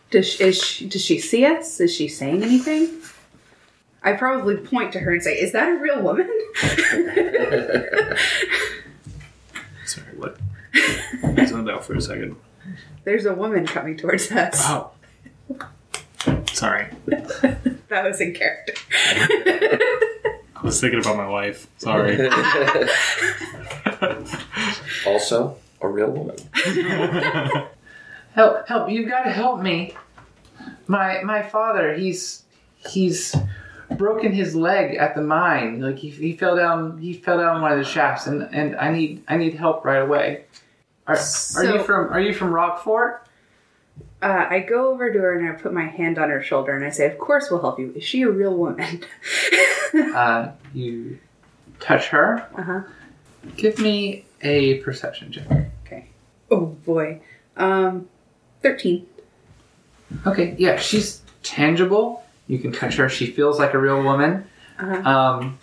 Does 0.10 0.28
she, 0.28 0.44
is 0.44 0.64
she, 0.64 0.88
does 0.88 1.04
she 1.04 1.20
see 1.20 1.46
us? 1.46 1.80
Is 1.80 1.94
she 1.94 2.08
saying 2.08 2.44
anything? 2.44 2.90
I 4.04 4.14
probably 4.14 4.58
point 4.58 4.94
to 4.94 5.00
her 5.00 5.12
and 5.12 5.24
say, 5.24 5.40
"Is 5.40 5.54
that 5.54 5.70
a 5.70 5.78
real 5.78 6.02
woman?" 6.02 6.30
Sorry, 9.86 10.16
what? 10.18 10.38
I 11.24 11.46
zoned 11.46 11.70
out 11.70 11.86
for 11.86 11.96
a 11.96 12.02
second. 12.02 12.36
There's 13.06 13.26
a 13.26 13.34
woman 13.34 13.66
coming 13.66 13.98
towards 13.98 14.32
us. 14.32 14.62
Oh. 14.62 14.92
Sorry. 16.52 16.88
That 17.94 18.06
was 18.06 18.20
in 18.20 18.34
character. 18.34 18.74
I 18.92 20.62
was 20.64 20.82
thinking 20.82 21.00
about 21.00 21.16
my 21.16 21.28
wife. 21.28 21.68
Sorry. 21.78 22.28
also, 25.06 25.58
a 25.80 25.88
real 25.88 26.10
woman. 26.10 26.36
Help! 28.34 28.68
Help! 28.68 28.90
You've 28.90 29.08
got 29.08 29.26
to 29.26 29.30
help 29.30 29.62
me. 29.62 29.94
My 30.88 31.22
my 31.22 31.44
father, 31.44 31.94
he's 31.94 32.42
he's 32.90 33.36
broken 33.96 34.32
his 34.32 34.56
leg 34.56 34.96
at 34.96 35.14
the 35.14 35.22
mine. 35.22 35.80
Like 35.80 36.00
he, 36.00 36.10
he 36.10 36.36
fell 36.36 36.56
down 36.56 36.98
he 36.98 37.14
fell 37.14 37.38
down 37.38 37.62
one 37.62 37.74
of 37.74 37.78
the 37.78 37.86
shafts, 37.86 38.26
and 38.26 38.50
and 38.52 38.76
I 38.78 38.92
need 38.92 39.24
I 39.28 39.38
need 39.38 39.54
help 39.54 39.86
right 39.86 40.02
away. 40.02 40.46
Are, 41.06 41.20
are 41.58 41.64
you 41.64 41.84
from 41.84 42.12
Are 42.12 42.20
you 42.20 42.34
from 42.34 42.50
Rockfort? 42.52 43.20
Uh, 44.24 44.48
I 44.50 44.60
go 44.60 44.92
over 44.94 45.12
to 45.12 45.20
her 45.20 45.38
and 45.38 45.50
I 45.50 45.52
put 45.54 45.74
my 45.74 45.86
hand 45.86 46.18
on 46.18 46.30
her 46.30 46.42
shoulder 46.42 46.72
and 46.76 46.86
I 46.86 46.90
say, 46.90 47.06
"Of 47.12 47.18
course, 47.20 47.52
we'll 47.52 47.62
help 47.62 47.78
you. 47.80 47.92
Is 47.96 48.04
she 48.04 48.22
a 48.24 48.30
real 48.30 48.56
woman?" 48.56 49.02
Uh, 50.16 50.52
you 50.74 51.20
touch 51.80 52.08
her. 52.08 52.48
uh 52.58 52.64
huh. 52.64 52.82
Give 53.58 53.78
me 53.78 54.26
a 54.42 54.80
perception 54.80 55.32
check. 55.32 55.46
Okay. 55.86 56.08
Oh 56.50 56.66
boy. 56.66 57.22
Um, 57.58 58.08
thirteen. 58.64 59.06
Okay, 60.26 60.56
yeah, 60.58 60.78
she's 60.80 61.22
tangible. 61.44 62.24
You 62.48 62.58
can 62.58 62.72
touch 62.72 62.96
her. 62.96 63.08
She 63.10 63.28
feels 63.28 63.60
like 63.60 63.74
a 63.76 63.78
real 63.80 64.02
woman. 64.02 64.48
Uh-huh. 64.80 65.08
Um, 65.10 65.60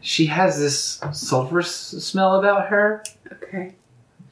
she 0.00 0.26
has 0.26 0.58
this 0.60 1.00
sulfur 1.12 1.60
s- 1.60 1.70
smell 1.98 2.36
about 2.38 2.68
her. 2.68 3.02
Okay. 3.32 3.74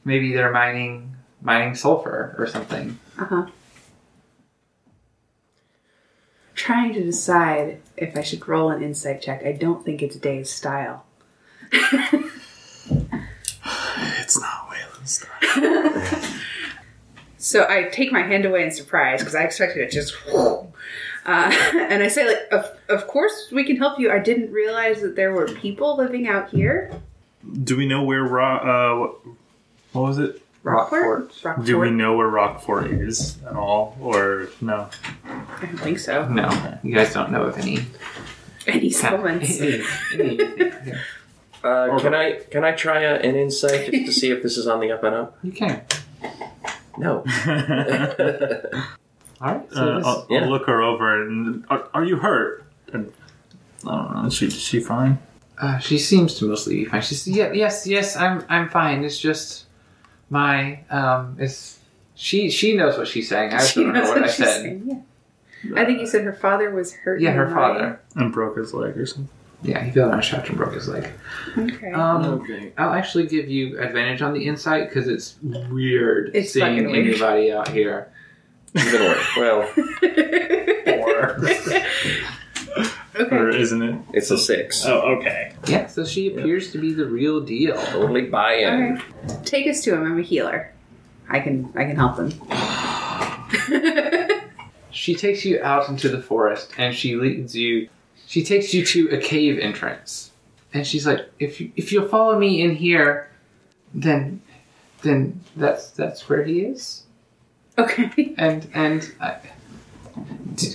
Maybe 0.05 0.33
they're 0.33 0.51
mining 0.53 1.15
mining 1.41 1.75
sulfur 1.75 2.33
or 2.37 2.47
something. 2.47 2.97
Uh 3.19 3.25
huh. 3.25 3.45
Trying 6.55 6.93
to 6.93 7.03
decide 7.03 7.81
if 7.97 8.15
I 8.15 8.21
should 8.21 8.47
roll 8.47 8.69
an 8.69 8.83
insight 8.83 9.21
check. 9.21 9.43
I 9.45 9.53
don't 9.53 9.83
think 9.83 10.01
it's 10.01 10.15
Dave's 10.15 10.49
style. 10.49 11.05
it's 11.71 12.31
not 14.39 14.69
Waylon's 14.69 15.11
style. 15.11 16.29
So 17.43 17.67
I 17.67 17.83
take 17.83 18.13
my 18.13 18.21
hand 18.21 18.45
away 18.45 18.63
in 18.63 18.71
surprise 18.71 19.19
because 19.19 19.35
I 19.35 19.43
expected 19.43 19.83
it 19.83 19.91
just. 19.91 20.15
Uh, 21.25 21.49
and 21.75 22.03
I 22.03 22.09
say, 22.09 22.27
like, 22.27 22.51
of, 22.51 22.69
of 22.89 23.07
course 23.07 23.47
we 23.49 23.63
can 23.63 23.77
help 23.77 23.97
you. 23.97 24.11
I 24.11 24.19
didn't 24.19 24.51
realize 24.51 25.01
that 25.03 25.15
there 25.15 25.31
were 25.31 25.47
people 25.47 25.95
living 25.95 26.27
out 26.27 26.49
here. 26.49 26.91
Do 27.63 27.77
we 27.77 27.85
know 27.85 28.03
where 28.03 28.23
Ro- 28.23 28.57
uh, 28.57 28.99
what, 28.99 29.15
what 29.93 30.01
was 30.01 30.17
it? 30.17 30.42
Rockfort. 30.63 31.29
Rockfort? 31.43 31.65
Do 31.65 31.77
we 31.79 31.91
know 31.91 32.15
where 32.15 32.27
Rockfort 32.29 33.01
is 33.01 33.37
at 33.45 33.55
all, 33.55 33.97
or 33.99 34.47
no? 34.61 34.89
I 35.25 35.65
don't 35.65 35.77
think 35.79 35.99
so. 35.99 36.27
No, 36.29 36.49
you 36.83 36.95
guys 36.95 37.13
don't 37.13 37.31
know 37.31 37.43
of 37.43 37.57
any. 37.57 37.79
Any 38.65 38.89
settlements. 38.89 39.59
any- 39.61 39.83
any- 40.13 40.39
Uh, 41.63 41.97
can 41.99 42.13
I 42.13 42.39
can 42.51 42.65
I 42.65 42.73
try 42.73 43.03
a, 43.03 43.15
an 43.15 43.35
insight 43.37 43.89
just 43.91 44.05
to 44.05 44.11
see 44.11 44.31
if 44.31 44.43
this 44.43 44.57
is 44.57 44.67
on 44.67 44.81
the 44.81 44.91
up 44.91 45.01
and 45.03 45.15
up? 45.15 45.37
you 45.43 45.51
can. 45.53 45.81
No. 46.97 47.23
All 49.41 49.51
right. 49.53 49.73
So 49.73 49.81
Uh, 49.81 49.97
this, 49.97 50.05
I'll, 50.07 50.27
yeah. 50.29 50.41
I'll 50.43 50.49
look 50.49 50.65
her 50.67 50.81
over 50.81 51.25
and 51.25 51.65
are, 51.69 51.87
are 51.93 52.03
you 52.03 52.17
hurt? 52.17 52.65
And 52.91 53.11
I 53.87 53.95
don't 53.95 54.13
know. 54.13 54.25
Is 54.27 54.33
she 54.33 54.47
is 54.47 54.59
she 54.59 54.79
fine? 54.81 55.19
uh, 55.57 55.77
she 55.79 55.97
seems 55.97 56.35
to 56.39 56.47
mostly 56.47 56.75
be 56.83 56.85
fine. 56.85 57.01
She's 57.01 57.27
yeah, 57.27 57.51
yes, 57.53 57.87
yes. 57.87 58.15
I'm 58.17 58.43
I'm 58.49 58.69
fine. 58.69 59.03
It's 59.05 59.17
just 59.17 59.65
my 60.33 60.79
um. 60.89 61.37
It's 61.39 61.79
she 62.15 62.49
she 62.49 62.75
knows 62.75 62.97
what 62.97 63.07
she's 63.07 63.29
saying. 63.29 63.53
I 63.53 63.59
just 63.59 63.73
She 63.73 63.83
don't 63.83 63.93
know 63.93 64.01
what, 64.01 64.19
what 64.21 64.29
I 64.29 64.31
said. 64.31 64.61
saying. 64.61 65.05
Yeah. 65.63 65.79
I 65.81 65.85
think 65.85 65.99
you 66.01 66.07
said 66.07 66.23
her 66.25 66.33
father 66.33 66.71
was 66.71 66.93
hurt. 66.93 67.21
Yeah, 67.21 67.31
her 67.31 67.47
the 67.47 67.55
father. 67.55 67.99
And 68.15 68.33
broke 68.33 68.57
his 68.57 68.73
leg 68.73 68.97
or 68.97 69.05
something. 69.05 69.29
Yeah, 69.61 69.81
he 69.81 69.91
fell 69.91 70.09
down 70.09 70.19
a 70.19 70.21
shaft 70.21 70.49
and 70.49 70.57
broke 70.57 70.73
his 70.73 70.89
leg. 70.89 71.09
Okay. 71.57 71.91
Um, 71.93 72.25
Okay. 72.41 72.73
I'll 72.77 72.91
actually 72.93 73.27
give 73.27 73.47
you 73.49 73.79
advantage 73.79 74.21
on 74.21 74.33
the 74.33 74.45
insight 74.45 74.89
because 74.89 75.07
it's 75.07 75.37
weird 75.41 76.31
It's 76.33 76.51
seeing 76.51 76.91
weird. 76.91 77.07
anybody 77.07 77.53
out 77.53 77.69
here. 77.69 78.09
Even 78.75 79.01
worse. 79.03 79.27
Well, 79.37 79.69
okay. 83.15 83.35
Or 83.35 83.49
isn't 83.49 83.81
it? 83.81 83.99
it's 84.13 84.31
a 84.31 84.37
six. 84.37 84.85
Oh, 84.85 85.17
okay. 85.17 85.53
Yeah, 85.67 85.87
so 85.87 86.03
she 86.05 86.33
appears 86.33 86.71
to 86.71 86.77
be 86.77 86.93
the 86.93 87.05
real 87.05 87.41
deal. 87.41 87.75
Totally 87.75 88.23
buy 88.23 88.55
in. 88.55 88.97
Okay. 88.97 89.03
Take 89.45 89.67
us 89.67 89.83
to 89.83 89.93
him. 89.93 90.03
I'm 90.03 90.19
a 90.19 90.23
healer. 90.23 90.73
I 91.29 91.39
can 91.39 91.71
I 91.75 91.85
can 91.85 91.95
help 91.95 92.17
him. 92.17 92.31
She 94.93 95.15
takes 95.15 95.43
you 95.43 95.61
out 95.63 95.89
into 95.89 96.07
the 96.07 96.21
forest 96.21 96.71
and 96.77 96.95
she 96.95 97.15
leads 97.15 97.55
you. 97.55 97.89
She 98.27 98.43
takes 98.43 98.73
you 98.75 98.85
to 98.85 99.09
a 99.09 99.17
cave 99.17 99.57
entrance, 99.59 100.31
and 100.71 100.85
she's 100.85 101.05
like, 101.05 101.29
"If 101.39 101.59
you 101.59 101.71
if 101.75 101.91
you'll 101.91 102.07
follow 102.07 102.37
me 102.37 102.61
in 102.61 102.75
here, 102.75 103.29
then 103.93 104.41
then 105.01 105.41
that's 105.55 105.89
that's 105.89 106.29
where 106.29 106.43
he 106.43 106.61
is." 106.61 107.03
okay. 107.77 108.35
And 108.37 108.69
and 108.73 109.11
I, 109.19 109.37
do, 109.41 109.49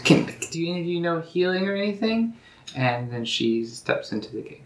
can 0.05 0.27
do 0.51 0.69
any 0.71 0.81
of 0.81 0.87
you 0.87 1.01
know 1.01 1.21
healing 1.21 1.69
or 1.69 1.75
anything? 1.77 2.35
And 2.77 3.11
then 3.11 3.25
she 3.25 3.65
steps 3.65 4.13
into 4.13 4.35
the 4.35 4.43
cave. 4.43 4.63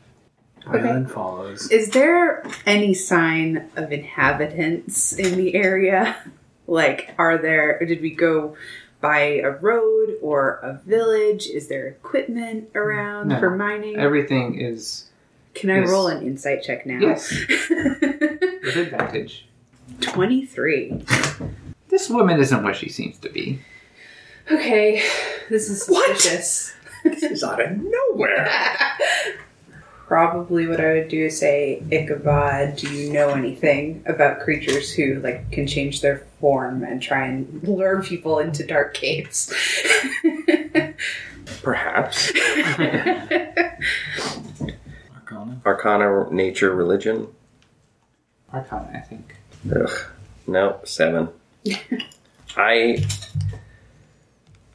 Island 0.67 1.11
follows. 1.11 1.71
Is 1.71 1.91
there 1.91 2.45
any 2.67 2.95
sign 2.95 3.69
of 3.77 3.93
inhabitants 3.93 5.13
in 5.13 5.37
the 5.37 5.55
area? 5.55 6.17
Like, 6.69 7.13
are 7.19 7.37
there? 7.39 7.85
Did 7.85 8.01
we 8.01 8.11
go 8.15 8.57
by 9.01 9.19
a 9.45 9.51
road 9.51 10.15
or 10.23 10.61
a 10.63 10.81
village? 10.87 11.49
Is 11.49 11.67
there 11.67 11.89
equipment 11.89 12.71
around 12.77 13.29
No. 13.29 13.41
for 13.41 13.51
mining? 13.51 13.97
Everything 13.99 14.59
is 14.61 15.11
Can 15.55 15.71
I 15.71 15.81
yes. 15.81 15.91
roll 15.91 16.07
an 16.07 16.25
insight 16.25 16.63
check 16.63 16.87
now? 16.87 17.01
Yes. 17.01 17.31
with 17.69 18.77
advantage. 18.77 19.49
Twenty-three. 20.01 21.05
This 21.89 22.09
woman 22.09 22.39
isn't 22.41 22.63
what 22.63 22.77
she 22.77 22.89
seems 22.89 23.19
to 23.19 23.29
be. 23.29 23.61
Okay, 24.53 25.03
this 25.49 25.69
is 25.71 25.87
What? 25.89 26.17
suspicious. 26.19 26.73
This 27.05 27.23
is 27.23 27.43
out 27.45 27.61
of 27.61 27.79
nowhere. 27.79 28.51
Probably 30.07 30.67
what 30.67 30.81
I 30.81 30.93
would 30.95 31.09
do 31.09 31.25
is 31.27 31.39
say, 31.39 31.83
Ichabod, 31.91 32.77
do 32.77 32.93
you 32.95 33.13
know 33.13 33.31
anything 33.31 34.03
about 34.07 34.41
creatures 34.41 34.93
who 34.93 35.15
like 35.21 35.51
can 35.51 35.67
change 35.67 36.03
their 36.03 36.19
form 36.39 36.83
and 36.85 37.01
try 37.03 37.27
and 37.27 37.63
lure 37.67 38.03
people 38.03 38.39
into 38.39 38.67
dark 38.67 38.93
caves? 38.95 39.53
Perhaps. 41.63 42.31
Arcana. 45.17 45.61
Arcana, 45.65 46.31
nature, 46.31 46.75
religion. 46.75 47.29
Arcana, 48.53 48.91
I 48.95 49.01
think. 49.01 49.35
Ugh. 49.75 49.91
No, 50.47 50.79
seven. 50.85 51.29
I. 52.57 53.03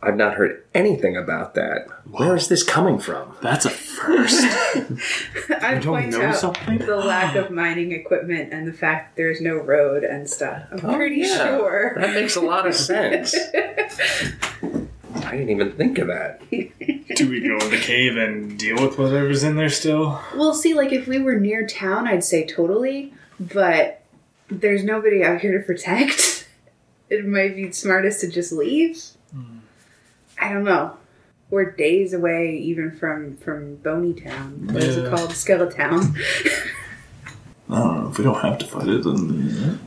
I've 0.07 0.15
not 0.15 0.35
heard 0.35 0.63
anything 0.73 1.17
about 1.17 1.53
that. 1.55 1.87
Where 2.09 2.35
is 2.35 2.47
this 2.47 2.63
coming 2.63 2.97
from? 2.97 3.35
That's 3.41 3.65
a 3.65 3.69
first. 3.69 4.41
I 5.61 5.75
You 5.75 5.81
don't 5.81 5.83
point 5.83 6.09
know 6.11 6.21
out 6.21 6.35
something? 6.35 6.77
the 6.77 6.95
lack 6.95 7.35
of 7.35 7.51
mining 7.51 7.91
equipment 7.91 8.53
and 8.53 8.65
the 8.67 8.71
fact 8.73 9.15
that 9.15 9.21
there's 9.21 9.41
no 9.41 9.55
road 9.55 10.03
and 10.05 10.29
stuff. 10.29 10.63
I'm 10.71 10.79
Oh, 10.85 10.95
pretty 10.95 11.17
yeah. 11.17 11.37
sure. 11.57 11.93
That 11.97 12.13
makes 12.13 12.35
a 12.37 12.41
lot 12.41 12.65
of 12.65 12.73
sense. 12.91 13.35
I 15.15 15.31
didn't 15.31 15.49
even 15.49 15.71
think 15.73 15.97
of 15.97 16.07
that. 16.07 16.39
Do 16.49 17.29
we 17.29 17.41
go 17.41 17.57
in 17.57 17.69
the 17.71 17.79
cave 17.81 18.15
and 18.17 18.57
deal 18.57 18.75
with 18.81 18.97
whatever's 18.97 19.43
in 19.43 19.55
there 19.55 19.69
still? 19.69 20.21
Well, 20.35 20.53
see, 20.53 20.73
like 20.73 20.93
if 20.93 21.07
we 21.07 21.19
were 21.19 21.35
near 21.39 21.67
town, 21.67 22.07
I'd 22.07 22.23
say 22.23 22.45
totally, 22.45 23.13
but 23.39 24.03
there's 24.49 24.83
nobody 24.83 25.23
out 25.23 25.41
here 25.41 25.57
to 25.59 25.65
protect. 25.65 26.45
It 27.09 27.25
might 27.25 27.55
be 27.55 27.71
smartest 27.71 28.19
to 28.19 28.27
just 28.29 28.51
leave. 28.51 29.01
I 30.39 30.53
don't 30.53 30.63
know. 30.63 30.93
We're 31.49 31.71
days 31.71 32.13
away 32.13 32.57
even 32.57 32.91
from 32.91 33.37
from 33.37 33.75
Boney 33.77 34.13
Town. 34.13 34.67
What 34.71 34.83
is 34.83 34.97
it 34.97 35.03
Yeah. 35.03 35.09
called? 35.09 35.29
Skelletown. 35.31 36.15
I 37.69 37.77
don't 37.79 38.03
know 38.03 38.09
if 38.09 38.17
we 38.17 38.23
don't 38.23 38.41
have 38.41 38.57
to 38.59 38.65
fight 38.65 38.87
it. 38.87 39.03
Then 39.03 39.79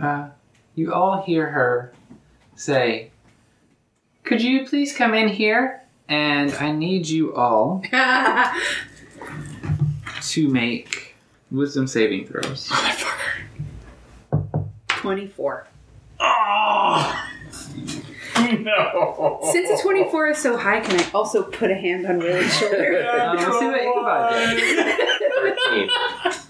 Uh, 0.00 0.28
you 0.74 0.92
all 0.92 1.22
hear 1.22 1.50
her 1.50 1.92
say, 2.56 3.10
Could 4.24 4.42
you 4.42 4.66
please 4.66 4.94
come 4.96 5.14
in 5.14 5.28
here? 5.28 5.82
And 6.08 6.52
I 6.54 6.70
need 6.72 7.08
you 7.08 7.34
all 7.34 7.82
to 10.22 10.48
make 10.48 11.14
wisdom 11.50 11.86
saving 11.88 12.26
throws. 12.26 12.70
24. 14.88 15.66
Oh! 16.20 17.28
No! 18.38 19.40
Since 19.52 19.80
a 19.80 19.82
24 19.82 20.28
is 20.28 20.38
so 20.38 20.56
high, 20.56 20.80
can 20.80 21.00
I 21.00 21.06
also 21.14 21.42
put 21.42 21.70
a 21.70 21.74
hand 21.74 22.06
on 22.06 22.18
Willie's 22.18 22.56
shoulder? 22.56 23.02
Uh, 23.02 23.34
let's 23.34 23.58
see 23.58 23.66
what 23.66 23.80
Ichabod 23.80 24.56
did. 24.56 25.58
13. 25.68 25.88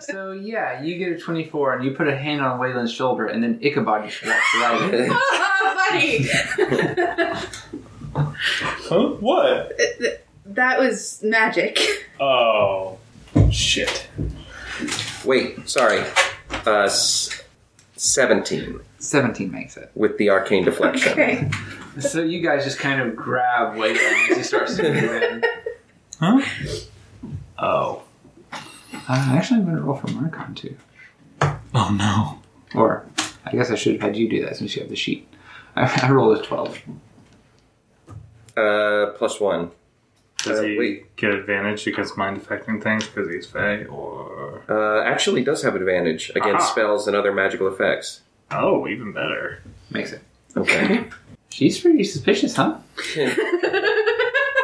So, 0.00 0.32
yeah, 0.32 0.82
you 0.82 0.98
get 0.98 1.12
a 1.12 1.18
24 1.18 1.76
and 1.76 1.84
you 1.84 1.92
put 1.92 2.06
a 2.06 2.14
hand 2.16 2.42
on 2.42 2.58
Waylon's 2.60 2.92
shoulder, 2.92 3.26
and 3.26 3.42
then 3.42 3.58
Ichabod 3.62 4.04
just 4.10 4.22
walks 4.24 4.54
right 4.56 4.92
in. 4.92 5.10
Funny! 5.90 6.28
huh? 8.14 9.06
What? 9.20 9.78
that 10.46 10.78
was 10.78 11.22
magic. 11.22 11.78
Oh. 12.20 12.98
Shit. 13.50 14.06
Wait, 15.24 15.66
sorry. 15.68 16.04
Uh, 16.66 16.80
s- 16.84 17.42
17 18.00 18.80
17 18.98 19.50
makes 19.52 19.76
it. 19.76 19.90
with 19.94 20.16
the 20.16 20.30
arcane 20.30 20.64
deflection. 20.64 21.12
Okay. 21.12 21.50
So, 21.98 22.22
you 22.22 22.40
guys 22.40 22.64
just 22.64 22.78
kind 22.78 23.00
of 23.00 23.14
grab 23.14 23.74
Waylon 23.74 24.30
as 24.30 24.36
he 24.38 24.42
starts 24.42 24.76
to 24.76 24.82
move 24.84 25.22
in. 25.22 25.44
Huh? 26.18 26.40
Oh. 27.58 28.02
Uh, 28.52 28.58
actually, 29.08 29.58
I'm 29.58 29.64
going 29.64 29.76
to 29.76 29.82
roll 29.82 29.96
for 29.96 30.06
Marcon, 30.08 30.54
too. 30.56 30.76
Oh 31.74 31.90
no. 31.96 32.38
Or, 32.78 33.04
I 33.44 33.50
guess 33.52 33.70
I 33.70 33.74
should 33.74 33.94
have 33.94 34.02
had 34.02 34.16
you 34.16 34.28
do 34.30 34.44
that 34.44 34.56
since 34.56 34.74
you 34.74 34.82
have 34.82 34.88
the 34.90 34.96
sheet. 34.96 35.28
I, 35.76 36.06
I 36.06 36.10
rolled 36.10 36.38
a 36.38 36.42
12. 36.42 36.78
Uh, 38.56 39.06
plus 39.16 39.40
one. 39.40 39.70
Does 40.44 40.58
Uh, 40.58 40.62
he 40.62 40.78
wait. 40.78 41.16
get 41.16 41.32
advantage 41.32 41.86
against 41.86 42.16
mind 42.16 42.36
affecting 42.38 42.80
things 42.80 43.06
because 43.06 43.28
he's 43.30 43.46
Fey? 43.46 43.84
Or. 43.86 44.62
Uh, 44.68 45.02
actually 45.04 45.42
does 45.44 45.62
have 45.62 45.74
advantage 45.74 46.30
against 46.30 46.62
Aha. 46.66 46.70
spells 46.72 47.06
and 47.06 47.16
other 47.16 47.32
magical 47.32 47.68
effects. 47.68 48.20
Oh, 48.50 48.88
even 48.88 49.12
better. 49.12 49.60
Makes 49.90 50.12
it. 50.12 50.22
Okay. 50.56 51.04
She's 51.50 51.80
pretty 51.80 52.04
suspicious, 52.04 52.54
huh? 52.56 52.76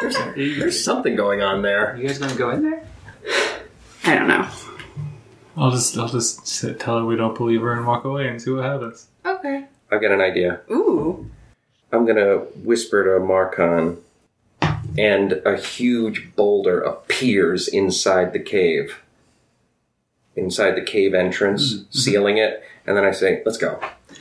there's, 0.00 0.16
there's 0.36 0.84
something 0.84 1.16
going 1.16 1.42
on 1.42 1.62
there. 1.62 1.96
You 1.96 2.06
guys 2.06 2.18
gonna 2.18 2.34
go 2.34 2.50
in 2.50 2.62
there? 2.62 2.86
I 4.04 4.14
don't 4.14 4.28
know. 4.28 4.48
I'll 5.56 5.70
just 5.72 5.96
I'll 5.98 6.08
just 6.08 6.46
sit, 6.46 6.78
tell 6.78 6.98
her 6.98 7.04
we 7.04 7.16
don't 7.16 7.36
believe 7.36 7.60
her 7.62 7.72
and 7.72 7.86
walk 7.86 8.04
away 8.04 8.28
and 8.28 8.40
see 8.40 8.50
what 8.50 8.64
happens. 8.64 9.08
Okay. 9.24 9.64
I've 9.90 10.00
got 10.00 10.12
an 10.12 10.20
idea. 10.20 10.60
Ooh. 10.70 11.28
I'm 11.92 12.06
gonna 12.06 12.38
whisper 12.64 13.02
to 13.04 13.24
Marcon, 13.24 13.98
and 14.98 15.40
a 15.44 15.56
huge 15.56 16.34
boulder 16.36 16.80
appears 16.80 17.68
inside 17.68 18.32
the 18.32 18.38
cave. 18.40 19.00
Inside 20.34 20.72
the 20.72 20.82
cave 20.82 21.14
entrance, 21.14 21.84
sealing 21.90 22.36
it, 22.38 22.62
and 22.86 22.96
then 22.96 23.04
I 23.04 23.10
say, 23.12 23.42
"Let's 23.46 23.58
go." 23.58 23.80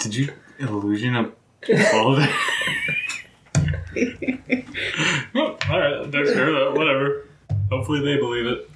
Did 0.00 0.14
you 0.16 0.32
illusion 0.58 1.14
a 1.16 1.30
boulder? 1.92 2.26
well, 5.34 5.58
all 5.68 5.78
right, 5.80 6.10
that's 6.10 6.32
fair. 6.32 6.52
though. 6.52 6.72
Whatever. 6.74 7.26
Hopefully 7.70 8.00
they 8.00 8.16
believe 8.18 8.46
it. 8.46 8.70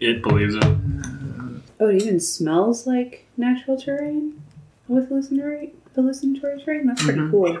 It 0.00 0.22
believes 0.22 0.54
it. 0.54 0.64
Oh, 1.80 1.88
it 1.88 2.02
even 2.02 2.20
smells 2.20 2.86
like 2.86 3.26
natural 3.36 3.78
terrain 3.78 4.40
with 4.88 5.08
hallucinatory, 5.08 5.72
hallucinatory 5.94 6.62
terrain? 6.64 6.86
That's 6.86 7.02
pretty 7.02 7.18
Mhm. 7.20 7.30
cool. 7.30 7.58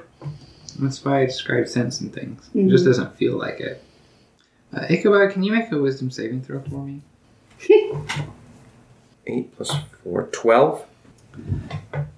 That's 0.78 1.04
why 1.04 1.20
I 1.22 1.26
describe 1.26 1.68
sense 1.68 2.00
and 2.00 2.12
things. 2.12 2.48
It 2.54 2.58
Mhm. 2.66 2.70
just 2.70 2.84
doesn't 2.84 3.14
feel 3.16 3.36
like 3.38 3.60
it. 3.60 3.82
Uh, 4.72 4.86
Ichabod, 4.90 5.30
can 5.32 5.42
you 5.42 5.52
make 5.52 5.70
a 5.72 5.78
wisdom 5.78 6.10
saving 6.10 6.42
throw 6.42 6.60
for 6.60 6.84
me? 6.84 7.00
Eight 9.26 9.54
plus 9.56 9.72
four, 10.02 10.24
twelve. 10.32 10.84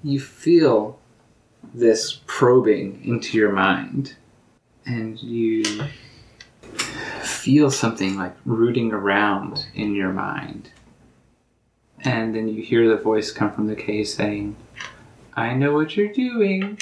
You 0.03 0.21
feel 0.21 0.99
this 1.75 2.21
probing 2.27 3.01
into 3.05 3.37
your 3.39 3.53
mind, 3.53 4.17
and 4.87 5.21
you 5.23 5.65
feel 7.23 7.71
something 7.71 8.17
like 8.17 8.35
rooting 8.45 8.93
around 8.93 9.67
in 9.75 9.95
your 9.95 10.13
mind. 10.13 10.71
And 12.05 12.35
then 12.35 12.49
you 12.49 12.63
hear 12.63 12.89
the 12.89 12.97
voice 12.97 13.31
come 13.33 13.53
from 13.53 13.67
the 13.67 13.75
cave 13.77 14.07
saying, 14.09 14.57
I 15.35 15.55
know 15.55 15.73
what 15.75 15.97
you're 15.97 16.13
doing. 16.13 16.79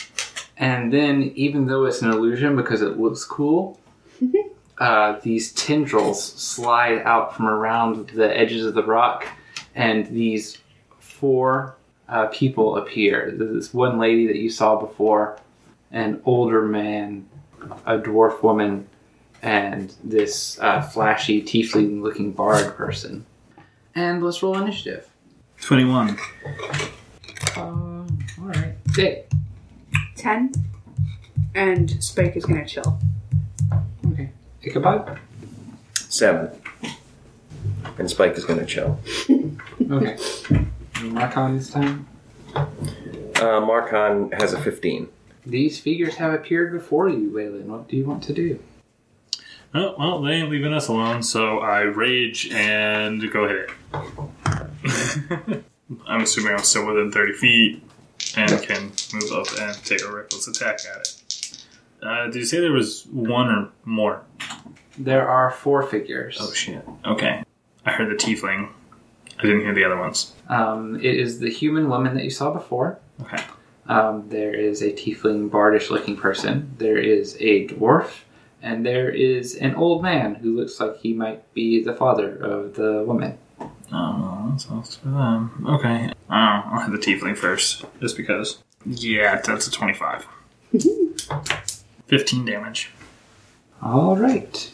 And 0.59 0.93
then, 0.93 1.33
even 1.35 1.67
though 1.67 1.85
it's 1.85 2.03
an 2.03 2.11
illusion 2.11 2.57
because 2.57 2.81
it 2.81 2.99
looks 2.99 3.25
cool, 3.25 3.79
uh, 4.79 5.19
these 5.23 5.53
tendrils 5.53 6.23
slide 6.23 7.03
out 7.03 7.37
from 7.37 7.47
around 7.47 8.09
the 8.11 8.37
edges 8.37 8.65
of 8.65 8.75
the 8.75 8.85
rock, 8.85 9.27
and 9.75 10.07
these 10.07 10.59
four 10.99 11.77
uh, 12.09 12.27
people 12.27 12.77
appear. 12.77 13.33
There's 13.37 13.53
this 13.53 13.75
one 13.75 13.99
lady 13.99 14.27
that 14.27 14.37
you 14.37 14.49
saw 14.49 14.77
before, 14.77 15.39
an 15.91 16.21
older 16.25 16.63
man, 16.63 17.29
a 17.85 17.99
dwarf 17.99 18.43
woman, 18.43 18.87
and 19.43 19.95
this 20.03 20.59
uh, 20.61 20.83
flashy, 20.83 21.43
tiefling 21.43 22.03
looking 22.03 22.33
bard 22.33 22.77
person. 22.77 23.27
And 23.95 24.23
let's 24.23 24.43
roll 24.43 24.59
initiative. 24.59 25.09
21. 25.61 26.19
Um, 27.57 28.19
Alright. 28.39 28.85
Dick. 28.93 29.31
10. 30.27 30.51
And 31.55 32.03
Spike 32.03 32.35
is 32.35 32.45
going 32.45 32.61
to 32.61 32.67
chill. 32.67 32.99
Okay. 34.13 34.31
Ichabod? 34.61 35.21
Seven. 35.95 36.51
And 37.97 38.11
Spike 38.11 38.33
is 38.33 38.45
gonna 38.45 38.67
chill. 38.67 38.99
Okay. 39.89 40.17
Marcon 41.15 41.57
this 41.57 41.71
time. 41.71 42.09
Uh, 42.57 43.61
Marcon 43.63 44.35
has 44.35 44.53
a 44.53 44.61
fifteen. 44.61 45.09
These 45.47 45.79
figures 45.79 46.17
have 46.17 46.35
appeared 46.35 46.73
before 46.73 47.09
you, 47.09 47.31
Waylon. 47.31 47.67
What 47.67 47.89
do 47.89 47.97
you 47.97 48.05
want 48.05 48.25
to 48.25 48.33
do? 48.33 48.59
Oh, 49.75 49.95
well, 49.97 50.23
they 50.23 50.33
ain't 50.33 50.51
leaving 50.51 50.73
us 50.73 50.89
alone, 50.89 51.23
so 51.23 51.61
I 51.61 51.83
rage 51.83 52.51
and 52.51 53.31
go 53.31 53.47
hit 53.47 53.71
it. 53.71 55.65
I'm 56.09 56.23
assuming 56.23 56.53
I'm 56.53 56.65
still 56.65 56.87
within 56.87 57.13
30 57.13 57.33
feet 57.35 57.86
and 58.37 58.63
can 58.63 58.93
move 59.13 59.33
up 59.33 59.47
and 59.61 59.75
take 59.85 60.03
a 60.03 60.13
reckless 60.13 60.47
attack 60.49 60.81
at 60.91 61.01
it. 61.01 61.67
Uh, 62.03 62.27
did 62.27 62.37
you 62.37 62.45
say 62.45 62.61
there 62.61 62.73
was 62.73 63.07
one 63.07 63.49
or 63.49 63.69
more? 63.85 64.23
There 64.99 65.29
are 65.29 65.51
four 65.51 65.83
figures. 65.83 66.39
Oh, 66.41 66.53
shit. 66.53 66.87
Okay. 67.05 67.43
I 67.85 67.91
heard 67.93 68.11
the 68.11 68.15
tiefling. 68.15 68.71
I 69.39 69.43
didn't 69.43 69.61
hear 69.61 69.75
the 69.75 69.85
other 69.85 69.99
ones. 69.99 70.33
Um, 70.49 70.97
it 70.97 71.05
is 71.05 71.41
the 71.41 71.51
human 71.51 71.89
woman 71.89 72.15
that 72.15 72.25
you 72.25 72.31
saw 72.31 72.53
before. 72.53 72.99
Okay. 73.23 73.43
Um, 73.89 74.29
there 74.29 74.55
is 74.55 74.83
a 74.83 74.93
tiefling 74.93 75.51
bardish 75.51 75.91
looking 75.91 76.17
person. 76.17 76.75
There 76.79 76.99
is 76.99 77.37
a 77.41 77.69
dwarf. 77.69 78.11
And 78.63 78.85
there 78.85 79.11
is 79.11 79.55
an 79.55 79.75
old 79.77 80.03
man 80.03 80.35
who 80.35 80.57
looks 80.57 80.81
like 80.81 80.97
he 80.99 81.13
might 81.13 81.53
be 81.55 81.85
the 81.85 81.95
father 81.95 82.37
of 82.37 82.75
the 82.75 83.05
woman. 83.07 83.39
Oh, 83.93 84.49
that's 84.51 84.69
all 84.71 84.83
for 84.83 85.09
them. 85.09 85.67
Okay. 85.69 86.13
Oh, 86.29 86.35
I'll 86.35 86.91
hit 86.91 87.01
the 87.01 87.07
tiefling 87.07 87.37
first, 87.37 87.85
just 88.01 88.17
because. 88.17 88.63
Yeah, 88.85 89.41
that's 89.41 89.67
a 89.67 89.71
25. 89.71 90.27
Mm-hmm. 90.75 91.87
15 92.07 92.45
damage. 92.45 92.91
All 93.83 94.17
right. 94.17 94.73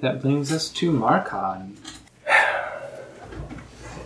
That 0.00 0.20
brings 0.22 0.52
us 0.52 0.68
to 0.70 0.92
Marcon. 0.92 1.76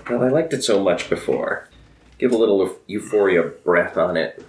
Well, 0.09 0.25
I 0.25 0.29
liked 0.29 0.53
it 0.53 0.64
so 0.64 0.83
much 0.83 1.09
before. 1.09 1.68
Give 2.18 2.33
a 2.33 2.37
little 2.37 2.77
euphoria 2.87 3.42
breath 3.42 3.96
on 3.96 4.16
it. 4.16 4.44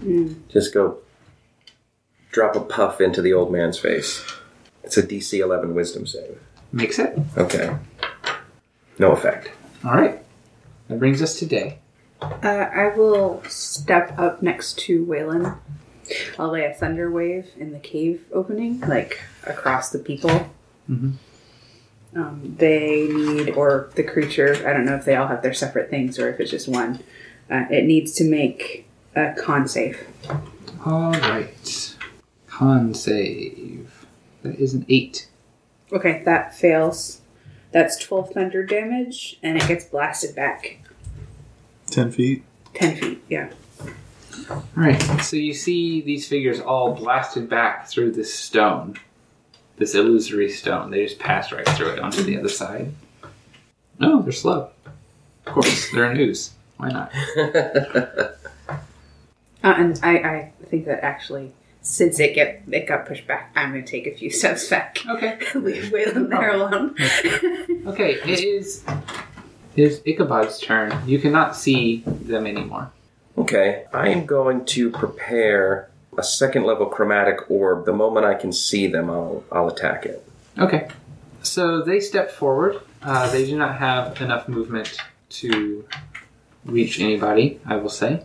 Mm. 0.00 0.48
Just 0.48 0.72
go 0.72 0.98
drop 2.30 2.56
a 2.56 2.60
puff 2.60 3.00
into 3.00 3.20
the 3.20 3.32
old 3.32 3.52
man's 3.52 3.78
face. 3.78 4.24
It's 4.84 4.96
a 4.96 5.02
DC 5.02 5.38
11 5.38 5.74
wisdom 5.74 6.06
save. 6.06 6.40
Makes 6.72 6.98
it. 6.98 7.18
Okay. 7.36 7.76
No 9.02 9.10
effect. 9.10 9.50
All 9.84 9.94
right. 9.94 10.22
That 10.86 11.00
brings 11.00 11.20
us 11.20 11.36
to 11.40 11.46
Day. 11.46 11.78
Uh, 12.20 12.46
I 12.46 12.94
will 12.96 13.42
step 13.48 14.16
up 14.16 14.44
next 14.44 14.78
to 14.80 15.04
Waylon. 15.04 15.58
I'll 16.38 16.50
lay 16.52 16.64
a 16.66 16.72
thunder 16.72 17.10
wave 17.10 17.50
in 17.58 17.72
the 17.72 17.80
cave 17.80 18.24
opening, 18.32 18.78
like 18.82 19.20
across 19.44 19.90
the 19.90 19.98
people. 19.98 20.30
Mhm. 20.88 21.14
Um, 22.14 22.54
they 22.58 23.08
need, 23.08 23.50
or 23.56 23.90
the 23.96 24.04
creature, 24.04 24.54
I 24.64 24.72
don't 24.72 24.84
know 24.84 24.94
if 24.94 25.04
they 25.04 25.16
all 25.16 25.26
have 25.26 25.42
their 25.42 25.54
separate 25.54 25.90
things 25.90 26.16
or 26.20 26.28
if 26.28 26.38
it's 26.38 26.52
just 26.52 26.68
one. 26.68 27.00
Uh, 27.50 27.64
it 27.70 27.84
needs 27.86 28.12
to 28.12 28.24
make 28.24 28.86
a 29.16 29.32
con 29.36 29.66
save. 29.66 29.98
All 30.86 31.10
right. 31.10 31.96
Con 32.46 32.94
save. 32.94 34.06
That 34.42 34.60
is 34.60 34.74
an 34.74 34.86
eight. 34.88 35.26
Okay, 35.92 36.22
that 36.24 36.54
fails. 36.54 37.21
That's 37.72 37.96
12 37.96 38.30
thunder 38.30 38.64
damage, 38.64 39.38
and 39.42 39.56
it 39.56 39.66
gets 39.66 39.86
blasted 39.86 40.34
back 40.36 40.78
10 41.90 42.10
feet. 42.12 42.44
10 42.74 42.96
feet. 42.96 43.22
Yeah. 43.28 43.50
All 44.50 44.64
right. 44.74 45.00
So 45.22 45.36
you 45.36 45.52
see 45.52 46.00
these 46.00 46.26
figures 46.26 46.60
all 46.60 46.94
blasted 46.94 47.48
back 47.48 47.86
through 47.86 48.12
this 48.12 48.32
stone, 48.32 48.96
this 49.76 49.94
illusory 49.94 50.50
stone. 50.50 50.90
They 50.90 51.04
just 51.04 51.18
pass 51.18 51.52
right 51.52 51.68
through 51.70 51.90
it 51.90 51.98
onto 51.98 52.22
the 52.22 52.38
other 52.38 52.48
side. 52.48 52.92
No, 53.98 54.22
they're 54.22 54.32
slow. 54.32 54.70
Of 55.46 55.52
course, 55.52 55.90
they're 55.92 56.04
an 56.04 56.18
ooze. 56.18 56.52
Why 56.78 56.88
not? 56.88 57.12
Uh, 59.64 59.74
and 59.78 60.00
I, 60.02 60.16
I 60.16 60.52
think 60.70 60.86
that 60.86 61.04
actually, 61.04 61.52
since 61.82 62.18
it 62.20 62.34
get 62.34 62.62
it 62.70 62.86
got 62.86 63.06
pushed 63.06 63.26
back, 63.26 63.52
I'm 63.56 63.72
going 63.72 63.84
to 63.84 63.90
take 63.90 64.06
a 64.06 64.16
few 64.16 64.30
steps 64.40 64.68
back. 64.68 64.98
Okay. 65.06 65.38
Leave 65.54 65.84
Waylon 65.92 66.28
there 66.30 66.52
alone. 66.52 66.94
Okay. 67.86 68.14
It 68.14 68.40
is. 68.40 68.84
It 69.74 69.82
is 69.84 70.00
Ichabod's 70.06 70.60
turn. 70.60 70.92
You 71.06 71.18
cannot 71.18 71.56
see 71.56 72.02
them 72.06 72.46
anymore. 72.46 72.90
Okay, 73.38 73.86
I 73.94 74.08
am 74.08 74.26
going 74.26 74.66
to 74.66 74.90
prepare 74.90 75.88
a 76.18 76.22
second 76.22 76.64
level 76.64 76.84
chromatic 76.86 77.50
orb. 77.50 77.86
The 77.86 77.92
moment 77.94 78.26
I 78.26 78.34
can 78.34 78.52
see 78.52 78.86
them, 78.86 79.08
I'll 79.08 79.42
I'll 79.50 79.68
attack 79.68 80.04
it. 80.04 80.22
Okay. 80.58 80.88
So 81.42 81.82
they 81.82 81.98
step 82.00 82.30
forward. 82.30 82.82
Uh, 83.02 83.30
they 83.32 83.46
do 83.46 83.56
not 83.56 83.78
have 83.78 84.20
enough 84.20 84.48
movement 84.48 84.96
to 85.30 85.84
reach 86.64 87.00
anybody, 87.00 87.58
I 87.64 87.76
will 87.76 87.88
say. 87.88 88.22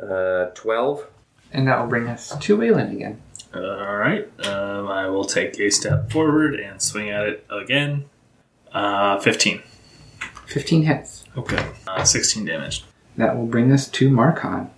Uh, 0.00 0.46
twelve. 0.54 1.06
And 1.56 1.66
that 1.68 1.80
will 1.80 1.86
bring 1.86 2.06
us 2.06 2.36
to 2.38 2.56
Waylon 2.58 2.92
again. 2.92 3.22
All 3.54 3.96
right. 3.96 4.28
Um, 4.46 4.88
I 4.88 5.08
will 5.08 5.24
take 5.24 5.58
a 5.58 5.70
step 5.70 6.12
forward 6.12 6.60
and 6.60 6.82
swing 6.82 7.08
at 7.08 7.26
it 7.26 7.46
again. 7.48 8.04
Uh, 8.72 9.18
15. 9.20 9.62
15 10.46 10.82
hits. 10.82 11.24
Okay. 11.34 11.66
Uh, 11.88 12.04
16 12.04 12.44
damage. 12.44 12.84
That 13.16 13.38
will 13.38 13.46
bring 13.46 13.72
us 13.72 13.88
to 13.88 14.10
Marcon. 14.10 14.68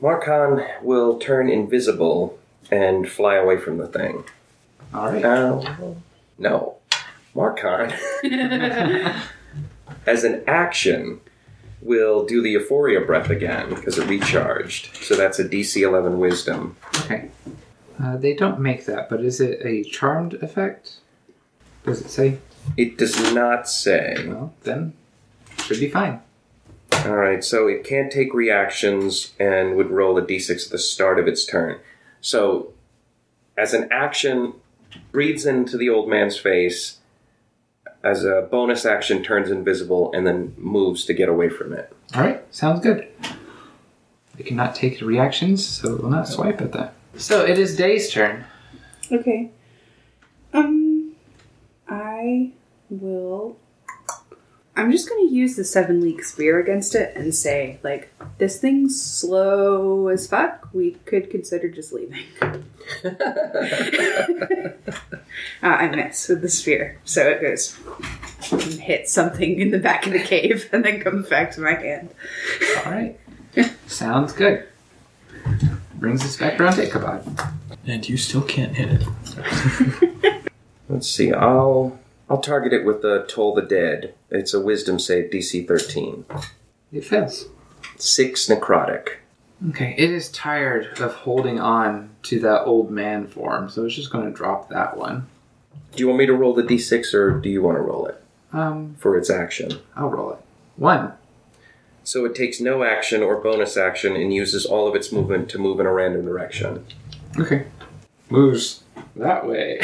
Marcon 0.00 0.64
will 0.80 1.18
turn 1.18 1.50
invisible 1.50 2.38
and 2.70 3.08
fly 3.08 3.34
away 3.34 3.56
from 3.56 3.78
the 3.78 3.88
thing. 3.88 4.22
All 4.94 5.10
right. 5.10 5.24
Oh, 5.24 5.96
no. 6.38 6.76
Marcon, 7.34 7.92
as 10.06 10.22
an 10.22 10.44
action, 10.46 11.20
will 11.86 12.26
do 12.26 12.42
the 12.42 12.50
Euphoria 12.50 13.00
Breath 13.00 13.30
again 13.30 13.70
because 13.70 13.98
it 13.98 14.08
recharged. 14.08 14.96
So 14.96 15.14
that's 15.14 15.38
a 15.38 15.48
DC 15.48 15.80
11 15.80 16.18
Wisdom. 16.18 16.76
Okay. 17.00 17.30
Uh, 18.02 18.16
they 18.16 18.34
don't 18.34 18.60
make 18.60 18.84
that, 18.86 19.08
but 19.08 19.20
is 19.20 19.40
it 19.40 19.60
a 19.64 19.82
charmed 19.84 20.34
effect? 20.34 20.96
Does 21.84 22.00
it 22.00 22.10
say? 22.10 22.38
It 22.76 22.98
does 22.98 23.32
not 23.32 23.68
say. 23.68 24.16
Well, 24.26 24.52
then 24.64 24.92
should 25.62 25.80
be 25.80 25.88
fine. 25.88 26.20
Alright, 26.92 27.44
so 27.44 27.68
it 27.68 27.84
can't 27.84 28.10
take 28.10 28.34
reactions 28.34 29.32
and 29.38 29.76
would 29.76 29.90
roll 29.90 30.18
a 30.18 30.22
d6 30.22 30.66
at 30.66 30.72
the 30.72 30.78
start 30.78 31.18
of 31.18 31.28
its 31.28 31.44
turn. 31.44 31.78
So, 32.20 32.72
as 33.56 33.74
an 33.74 33.88
action, 33.90 34.54
breathes 35.12 35.46
into 35.46 35.76
the 35.76 35.88
old 35.88 36.08
man's 36.08 36.36
face. 36.36 36.98
As 38.06 38.24
a 38.24 38.42
bonus 38.52 38.86
action, 38.86 39.24
turns 39.24 39.50
invisible 39.50 40.12
and 40.14 40.24
then 40.24 40.54
moves 40.56 41.04
to 41.06 41.12
get 41.12 41.28
away 41.28 41.48
from 41.48 41.72
it. 41.72 41.92
All 42.14 42.22
right. 42.22 42.40
Sounds 42.54 42.78
good. 42.80 43.08
They 44.36 44.44
cannot 44.44 44.76
take 44.76 45.00
the 45.00 45.06
reactions, 45.06 45.66
so 45.66 45.96
we'll 45.96 46.10
not 46.10 46.28
swipe 46.28 46.60
at 46.60 46.70
that. 46.70 46.94
So 47.16 47.44
it 47.44 47.58
is 47.58 47.76
Day's 47.76 48.12
turn. 48.12 48.44
Okay. 49.10 49.50
Um, 50.52 51.16
I 51.88 52.52
will. 52.90 53.56
I'm 54.76 54.92
just 54.92 55.08
going 55.08 55.26
to 55.26 55.34
use 55.34 55.56
the 55.56 55.64
seven 55.64 56.02
league 56.02 56.22
spear 56.22 56.60
against 56.60 56.94
it 56.94 57.16
and 57.16 57.34
say, 57.34 57.80
like, 57.82 58.12
this 58.36 58.60
thing's 58.60 59.00
slow 59.00 60.08
as 60.08 60.26
fuck. 60.26 60.68
We 60.74 60.92
could 61.06 61.30
consider 61.30 61.70
just 61.70 61.94
leaving. 61.94 62.24
uh, 63.04 63.10
I 65.62 65.88
miss 65.88 66.28
with 66.28 66.42
the 66.42 66.50
spear, 66.50 67.00
so 67.04 67.26
it 67.26 67.40
goes 67.40 67.78
and 68.52 68.74
hits 68.74 69.12
something 69.12 69.58
in 69.58 69.70
the 69.70 69.78
back 69.78 70.06
of 70.06 70.12
the 70.12 70.22
cave 70.22 70.68
and 70.72 70.84
then 70.84 71.00
comes 71.00 71.28
back 71.28 71.52
to 71.52 71.62
my 71.62 71.72
hand. 71.72 72.10
All 72.84 72.92
right. 72.92 73.18
Sounds 73.86 74.34
good. 74.34 74.68
Brings 75.94 76.22
us 76.22 76.36
back 76.36 76.60
around 76.60 76.74
to 76.74 76.86
Ichabod. 76.86 77.26
And 77.86 78.06
you 78.06 78.18
still 78.18 78.42
can't 78.42 78.76
hit 78.76 79.00
it. 79.00 80.42
Let's 80.88 81.08
see, 81.08 81.32
I'll 81.32 81.98
I'll 82.28 82.40
target 82.40 82.72
it 82.72 82.84
with 82.84 83.02
the 83.02 83.24
Toll 83.28 83.54
the 83.54 83.62
Dead. 83.62 84.14
It's 84.30 84.52
a 84.52 84.60
wisdom 84.60 84.98
save 84.98 85.30
DC 85.30 85.66
13. 85.66 86.24
It 86.92 87.04
fails. 87.04 87.46
6 87.98 88.46
necrotic. 88.48 89.08
Okay, 89.70 89.94
it 89.96 90.10
is 90.10 90.30
tired 90.30 90.98
of 91.00 91.14
holding 91.14 91.58
on 91.58 92.10
to 92.24 92.38
that 92.40 92.64
old 92.64 92.90
man 92.90 93.26
form, 93.26 93.70
so 93.70 93.84
it's 93.86 93.94
just 93.94 94.10
going 94.12 94.26
to 94.26 94.30
drop 94.30 94.68
that 94.68 94.96
one. 94.96 95.26
Do 95.94 96.00
you 96.02 96.08
want 96.08 96.18
me 96.18 96.26
to 96.26 96.34
roll 96.34 96.52
the 96.52 96.62
d6 96.62 97.14
or 97.14 97.40
do 97.40 97.48
you 97.48 97.62
want 97.62 97.78
to 97.78 97.80
roll 97.82 98.06
it 98.06 98.22
Um, 98.52 98.96
for 98.98 99.16
its 99.16 99.30
action? 99.30 99.78
I'll 99.94 100.10
roll 100.10 100.32
it. 100.32 100.38
One. 100.76 101.12
So 102.04 102.24
it 102.26 102.34
takes 102.34 102.60
no 102.60 102.84
action 102.84 103.22
or 103.22 103.36
bonus 103.40 103.76
action 103.78 104.14
and 104.14 104.32
uses 104.32 104.66
all 104.66 104.86
of 104.86 104.94
its 104.94 105.10
movement 105.10 105.48
to 105.50 105.58
move 105.58 105.80
in 105.80 105.86
a 105.86 105.92
random 105.92 106.24
direction. 106.26 106.84
Okay. 107.38 107.66
Moves 108.28 108.82
that 109.16 109.46
way. 109.46 109.80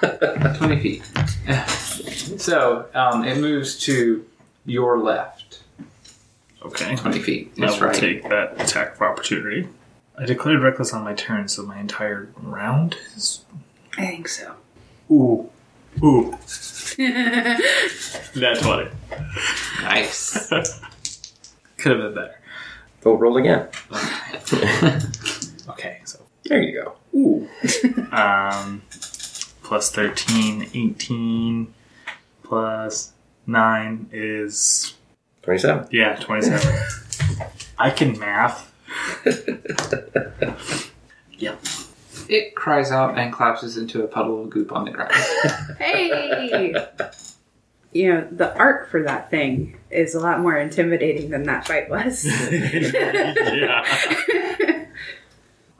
20 0.56 0.80
feet. 0.80 1.02
so, 2.40 2.86
um, 2.94 3.24
it 3.24 3.38
moves 3.38 3.78
to 3.80 4.24
your 4.64 4.98
left. 4.98 5.62
Okay. 6.64 6.94
20 6.96 7.18
feet. 7.20 7.52
I 7.56 7.60
That's 7.62 7.80
will 7.80 7.88
right. 7.88 7.96
take 7.96 8.22
that 8.28 8.60
attack 8.60 8.94
of 8.94 9.02
opportunity. 9.02 9.68
I 10.18 10.24
declared 10.26 10.62
reckless 10.62 10.92
on 10.92 11.02
my 11.04 11.14
turn, 11.14 11.48
so 11.48 11.62
my 11.62 11.78
entire 11.80 12.28
round 12.36 12.96
is. 13.16 13.44
I 13.98 14.06
think 14.06 14.28
so. 14.28 14.54
Ooh. 15.10 15.50
Ooh. 16.02 16.30
That's 18.34 18.60
20. 18.60 18.90
Nice. 19.82 20.48
Could 21.78 21.92
have 21.92 22.00
been 22.00 22.14
better. 22.14 22.38
Oh, 23.04 23.14
roll 23.14 23.36
again. 23.36 23.68
Okay, 25.70 26.00
so. 26.04 26.20
There 26.44 26.62
you 26.62 26.82
go. 26.82 26.94
Ooh. 27.14 27.48
um, 28.12 28.82
plus 29.62 29.90
13, 29.90 30.70
18, 30.74 31.74
plus 32.42 33.12
9 33.46 34.08
is. 34.12 34.94
27. 35.42 35.88
Yeah, 35.90 36.16
27. 36.16 36.82
I 37.78 37.90
can 37.90 38.18
math. 38.18 38.72
yep. 41.38 41.58
it 42.28 42.54
cries 42.54 42.92
out 42.92 43.18
and 43.18 43.32
collapses 43.32 43.76
into 43.76 44.04
a 44.04 44.06
puddle 44.06 44.42
of 44.42 44.50
goop 44.50 44.72
on 44.72 44.84
the 44.84 44.90
ground. 44.90 45.12
Hey! 45.78 46.74
you 47.92 48.12
know, 48.12 48.28
the 48.30 48.56
art 48.56 48.90
for 48.90 49.02
that 49.02 49.30
thing 49.30 49.78
is 49.90 50.14
a 50.14 50.20
lot 50.20 50.40
more 50.40 50.56
intimidating 50.56 51.30
than 51.30 51.44
that 51.44 51.66
fight 51.66 51.90
was. 51.90 52.24
yeah. 52.52 53.84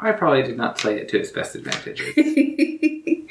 I 0.02 0.12
probably 0.12 0.42
did 0.42 0.56
not 0.56 0.78
play 0.78 0.96
it 0.98 1.08
to 1.10 1.18
its 1.20 1.30
best 1.30 1.54
advantage. 1.54 2.02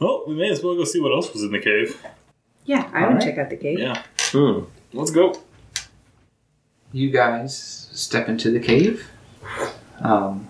Well, 0.00 0.24
we 0.26 0.34
may 0.34 0.50
as 0.50 0.60
well 0.62 0.74
go 0.74 0.82
see 0.84 1.00
what 1.00 1.12
else 1.12 1.32
was 1.32 1.44
in 1.44 1.52
the 1.52 1.60
cave. 1.60 1.96
yeah, 2.66 2.90
I 2.92 3.02
would 3.02 3.08
Alright. 3.10 3.22
check 3.22 3.38
out 3.38 3.48
the 3.48 3.56
cave. 3.56 3.78
Yeah. 3.78 4.02
Hmm. 4.18 4.64
Let's 4.92 5.12
go. 5.12 5.40
You 6.92 7.10
guys 7.10 7.88
step 7.92 8.28
into 8.28 8.50
the 8.50 8.58
cave. 8.60 9.08
Um, 10.00 10.48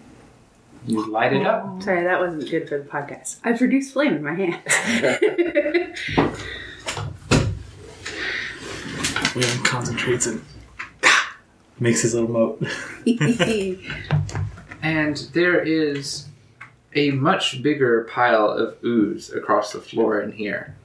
you 0.87 1.07
light 1.09 1.35
it 1.35 1.47
up. 1.47 1.83
Sorry, 1.83 2.03
that 2.05 2.19
wasn't 2.19 2.51
good 2.51 2.69
for 2.69 2.79
the 2.79 2.85
podcast. 2.85 3.37
I 3.45 3.53
produced 3.53 3.93
flame 3.93 4.15
in 4.15 4.23
my 4.25 4.35
hand. 4.35 4.61
William 9.37 9.63
concentrates 9.63 10.27
and 10.27 10.43
makes 11.79 12.01
his 12.03 12.15
little 12.15 12.31
moat. 12.31 12.61
And 14.85 15.17
there 15.33 15.61
is 15.61 16.27
a 16.95 17.11
much 17.13 17.63
bigger 17.63 18.05
pile 18.05 18.51
of 18.51 18.77
ooze 18.85 19.33
across 19.33 19.73
the 19.73 19.81
floor 19.81 20.21
in 20.21 20.31
here. 20.33 20.77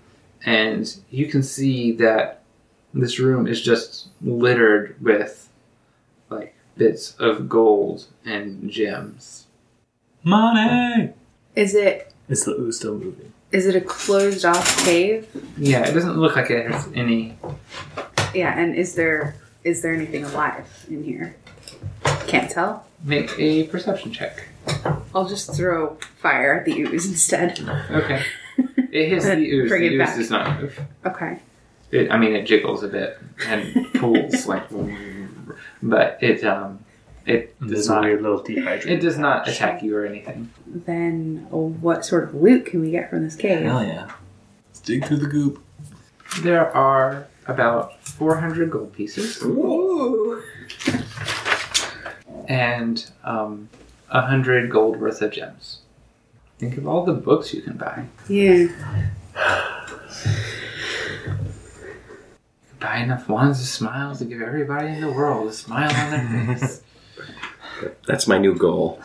And 0.46 0.96
you 1.12 1.28
can 1.28 1.44
see 1.44 1.92
that 1.98 2.42
this 2.94 3.20
room 3.20 3.46
is 3.46 3.62
just 3.62 4.08
littered 4.22 4.96
with 5.02 5.50
like 6.30 6.56
bits 6.78 7.14
of 7.20 7.50
gold 7.50 8.06
and 8.26 8.70
gems. 8.70 9.48
Money! 10.24 11.14
is 11.56 11.76
it 11.76 12.14
Is 12.30 12.46
the 12.46 12.52
ooze 12.52 12.78
still 12.78 12.96
moving? 12.98 13.34
is 13.52 13.66
it 13.66 13.76
a 13.76 13.82
closed 13.82 14.46
off 14.46 14.86
cave? 14.86 15.28
Yeah, 15.58 15.86
it 15.88 15.94
doesn't 15.94 16.18
look 16.18 16.36
like 16.36 16.50
it 16.52 16.72
has 16.72 16.88
any. 16.96 17.38
Yeah, 18.34 18.58
and 18.58 18.76
is 18.76 18.96
there 18.96 19.36
is 19.66 19.82
there 19.82 19.94
anything 19.94 20.24
alive 20.24 20.86
in 20.90 21.04
here? 21.04 21.36
Can't 22.30 22.50
tell. 22.52 22.86
Make 23.04 23.32
a 23.40 23.64
perception 23.68 24.12
check. 24.12 24.48
I'll 25.16 25.28
just 25.28 25.54
throw 25.56 25.98
fire 26.22 26.54
at 26.60 26.66
the 26.66 26.80
ooze 26.82 27.06
instead. 27.10 27.60
Okay. 27.90 28.24
It 28.92 29.10
hits 29.10 29.26
the 29.26 29.38
ooze. 29.52 29.70
Bring 29.70 29.82
the 29.82 29.88
it 29.88 29.94
ooze 29.94 30.00
back. 30.00 30.16
does 30.18 30.30
not 30.30 30.62
move. 30.62 30.80
Okay. 31.06 31.40
It, 31.92 32.12
I 32.12 32.18
mean, 32.18 32.36
it 32.36 32.46
jiggles 32.46 32.84
a 32.84 32.88
bit 32.88 33.18
and 33.48 33.92
pulls 33.96 34.46
like, 34.46 34.64
but 35.82 36.20
it 36.22 36.44
um, 36.44 36.80
it 37.26 37.56
There's 37.60 37.72
does 37.72 37.90
a 37.90 37.94
not. 37.96 38.04
weird 38.04 38.22
little 38.22 38.44
dehydrated. 38.44 38.92
It 38.92 39.02
does 39.02 39.18
not 39.18 39.48
attack 39.48 39.82
you 39.82 39.96
or 39.96 40.06
anything. 40.06 40.52
Then, 40.68 41.48
oh, 41.52 41.70
what 41.70 42.06
sort 42.06 42.26
of 42.26 42.36
loot 42.36 42.68
can 42.68 42.82
we 42.82 42.92
get 42.92 43.10
from 43.10 43.24
this 43.24 43.36
cave? 43.36 43.64
Hell 43.64 43.84
yeah. 43.84 44.12
Let's 44.68 44.82
dig 44.82 45.06
through 45.06 45.18
the 45.18 45.28
goop. 45.28 45.64
There 46.42 46.70
are 46.76 47.28
about 47.48 48.00
400 48.06 48.70
gold 48.70 48.94
pieces 48.94 49.42
Ooh. 49.44 50.44
And 52.50 53.10
um, 53.24 53.70
100 54.10 54.70
gold 54.70 55.00
worth 55.00 55.22
of 55.22 55.32
gems. 55.32 55.80
Think 56.58 56.78
of 56.78 56.88
all 56.88 57.06
the 57.06 57.14
books 57.14 57.54
you 57.54 57.62
can 57.62 57.78
buy. 57.78 58.06
Yeah. 58.28 58.68
Buy 62.80 62.98
enough 62.98 63.30
wands 63.30 63.62
of 63.62 63.68
smiles 63.68 64.20
to 64.20 64.26
give 64.26 64.42
everybody 64.42 64.88
in 64.88 65.02
the 65.02 65.12
world 65.12 65.48
a 65.48 65.54
smile 65.54 65.94
on 65.94 66.12
their 66.12 66.58
face. 66.58 66.82
That's 68.08 68.28
my 68.28 68.38
new 68.38 68.56
goal. 68.56 69.02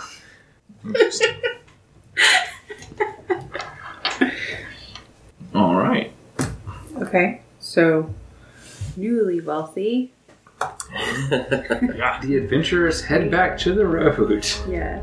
All 5.54 5.76
right. 5.76 6.12
Okay. 6.96 7.42
So, 7.60 8.12
newly 8.96 9.40
wealthy. 9.40 10.12
The 12.22 12.36
adventurers 12.36 13.02
head 13.02 13.30
back 13.30 13.58
to 13.58 13.74
the 13.74 13.86
road. 13.86 14.46
Yeah. 14.68 15.00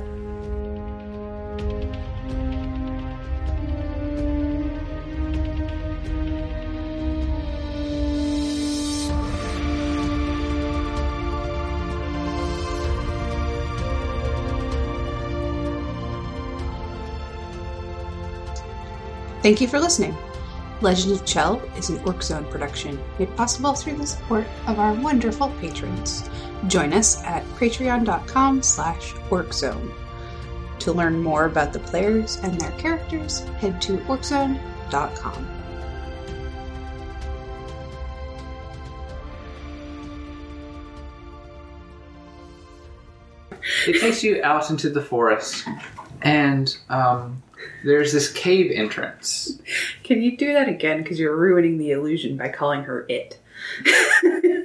Thank 19.41 19.59
you 19.59 19.67
for 19.67 19.79
listening. 19.79 20.15
Legend 20.81 21.13
of 21.13 21.25
Chell 21.25 21.61
is 21.77 21.89
an 21.89 21.99
Orc 22.05 22.23
Zone 22.23 22.45
production, 22.45 22.99
made 23.19 23.35
possible 23.35 23.73
through 23.73 23.97
the 23.97 24.07
support 24.07 24.47
of 24.65 24.79
our 24.79 24.93
wonderful 24.93 25.49
patrons. 25.61 26.27
Join 26.67 26.91
us 26.91 27.23
at 27.23 27.45
patreon.com 27.59 28.63
slash 28.63 29.13
orczone. 29.29 29.93
To 30.79 30.91
learn 30.91 31.21
more 31.21 31.45
about 31.45 31.71
the 31.71 31.79
players 31.79 32.37
and 32.37 32.59
their 32.59 32.71
characters, 32.79 33.41
head 33.59 33.79
to 33.83 33.97
orczone.com. 33.99 35.47
It 43.87 44.01
takes 44.01 44.23
you 44.23 44.41
out 44.43 44.71
into 44.71 44.89
the 44.89 45.01
forest, 45.01 45.67
and 46.23 46.75
um, 46.89 47.41
there's 47.83 48.13
this 48.13 48.31
cave 48.31 48.71
entrance. 48.73 49.59
Can 50.03 50.21
you 50.21 50.37
do 50.37 50.53
that 50.53 50.69
again? 50.69 51.01
Because 51.01 51.19
you're 51.19 51.35
ruining 51.35 51.77
the 51.77 51.91
illusion 51.91 52.37
by 52.37 52.49
calling 52.49 52.83
her 52.83 53.05
it. 53.09 53.39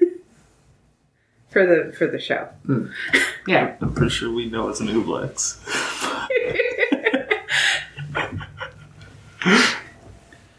for 1.49 1.65
the 1.67 1.95
for 1.97 2.07
the 2.07 2.19
show. 2.19 2.49
Hmm. 2.67 2.87
Yeah, 3.49 3.77
I'm 3.81 3.95
pretty 3.95 4.11
sure 4.11 4.33
we 4.33 4.51
know 4.51 4.69
it's 4.69 4.81
an 4.81 4.89
ooblex. 4.89 5.57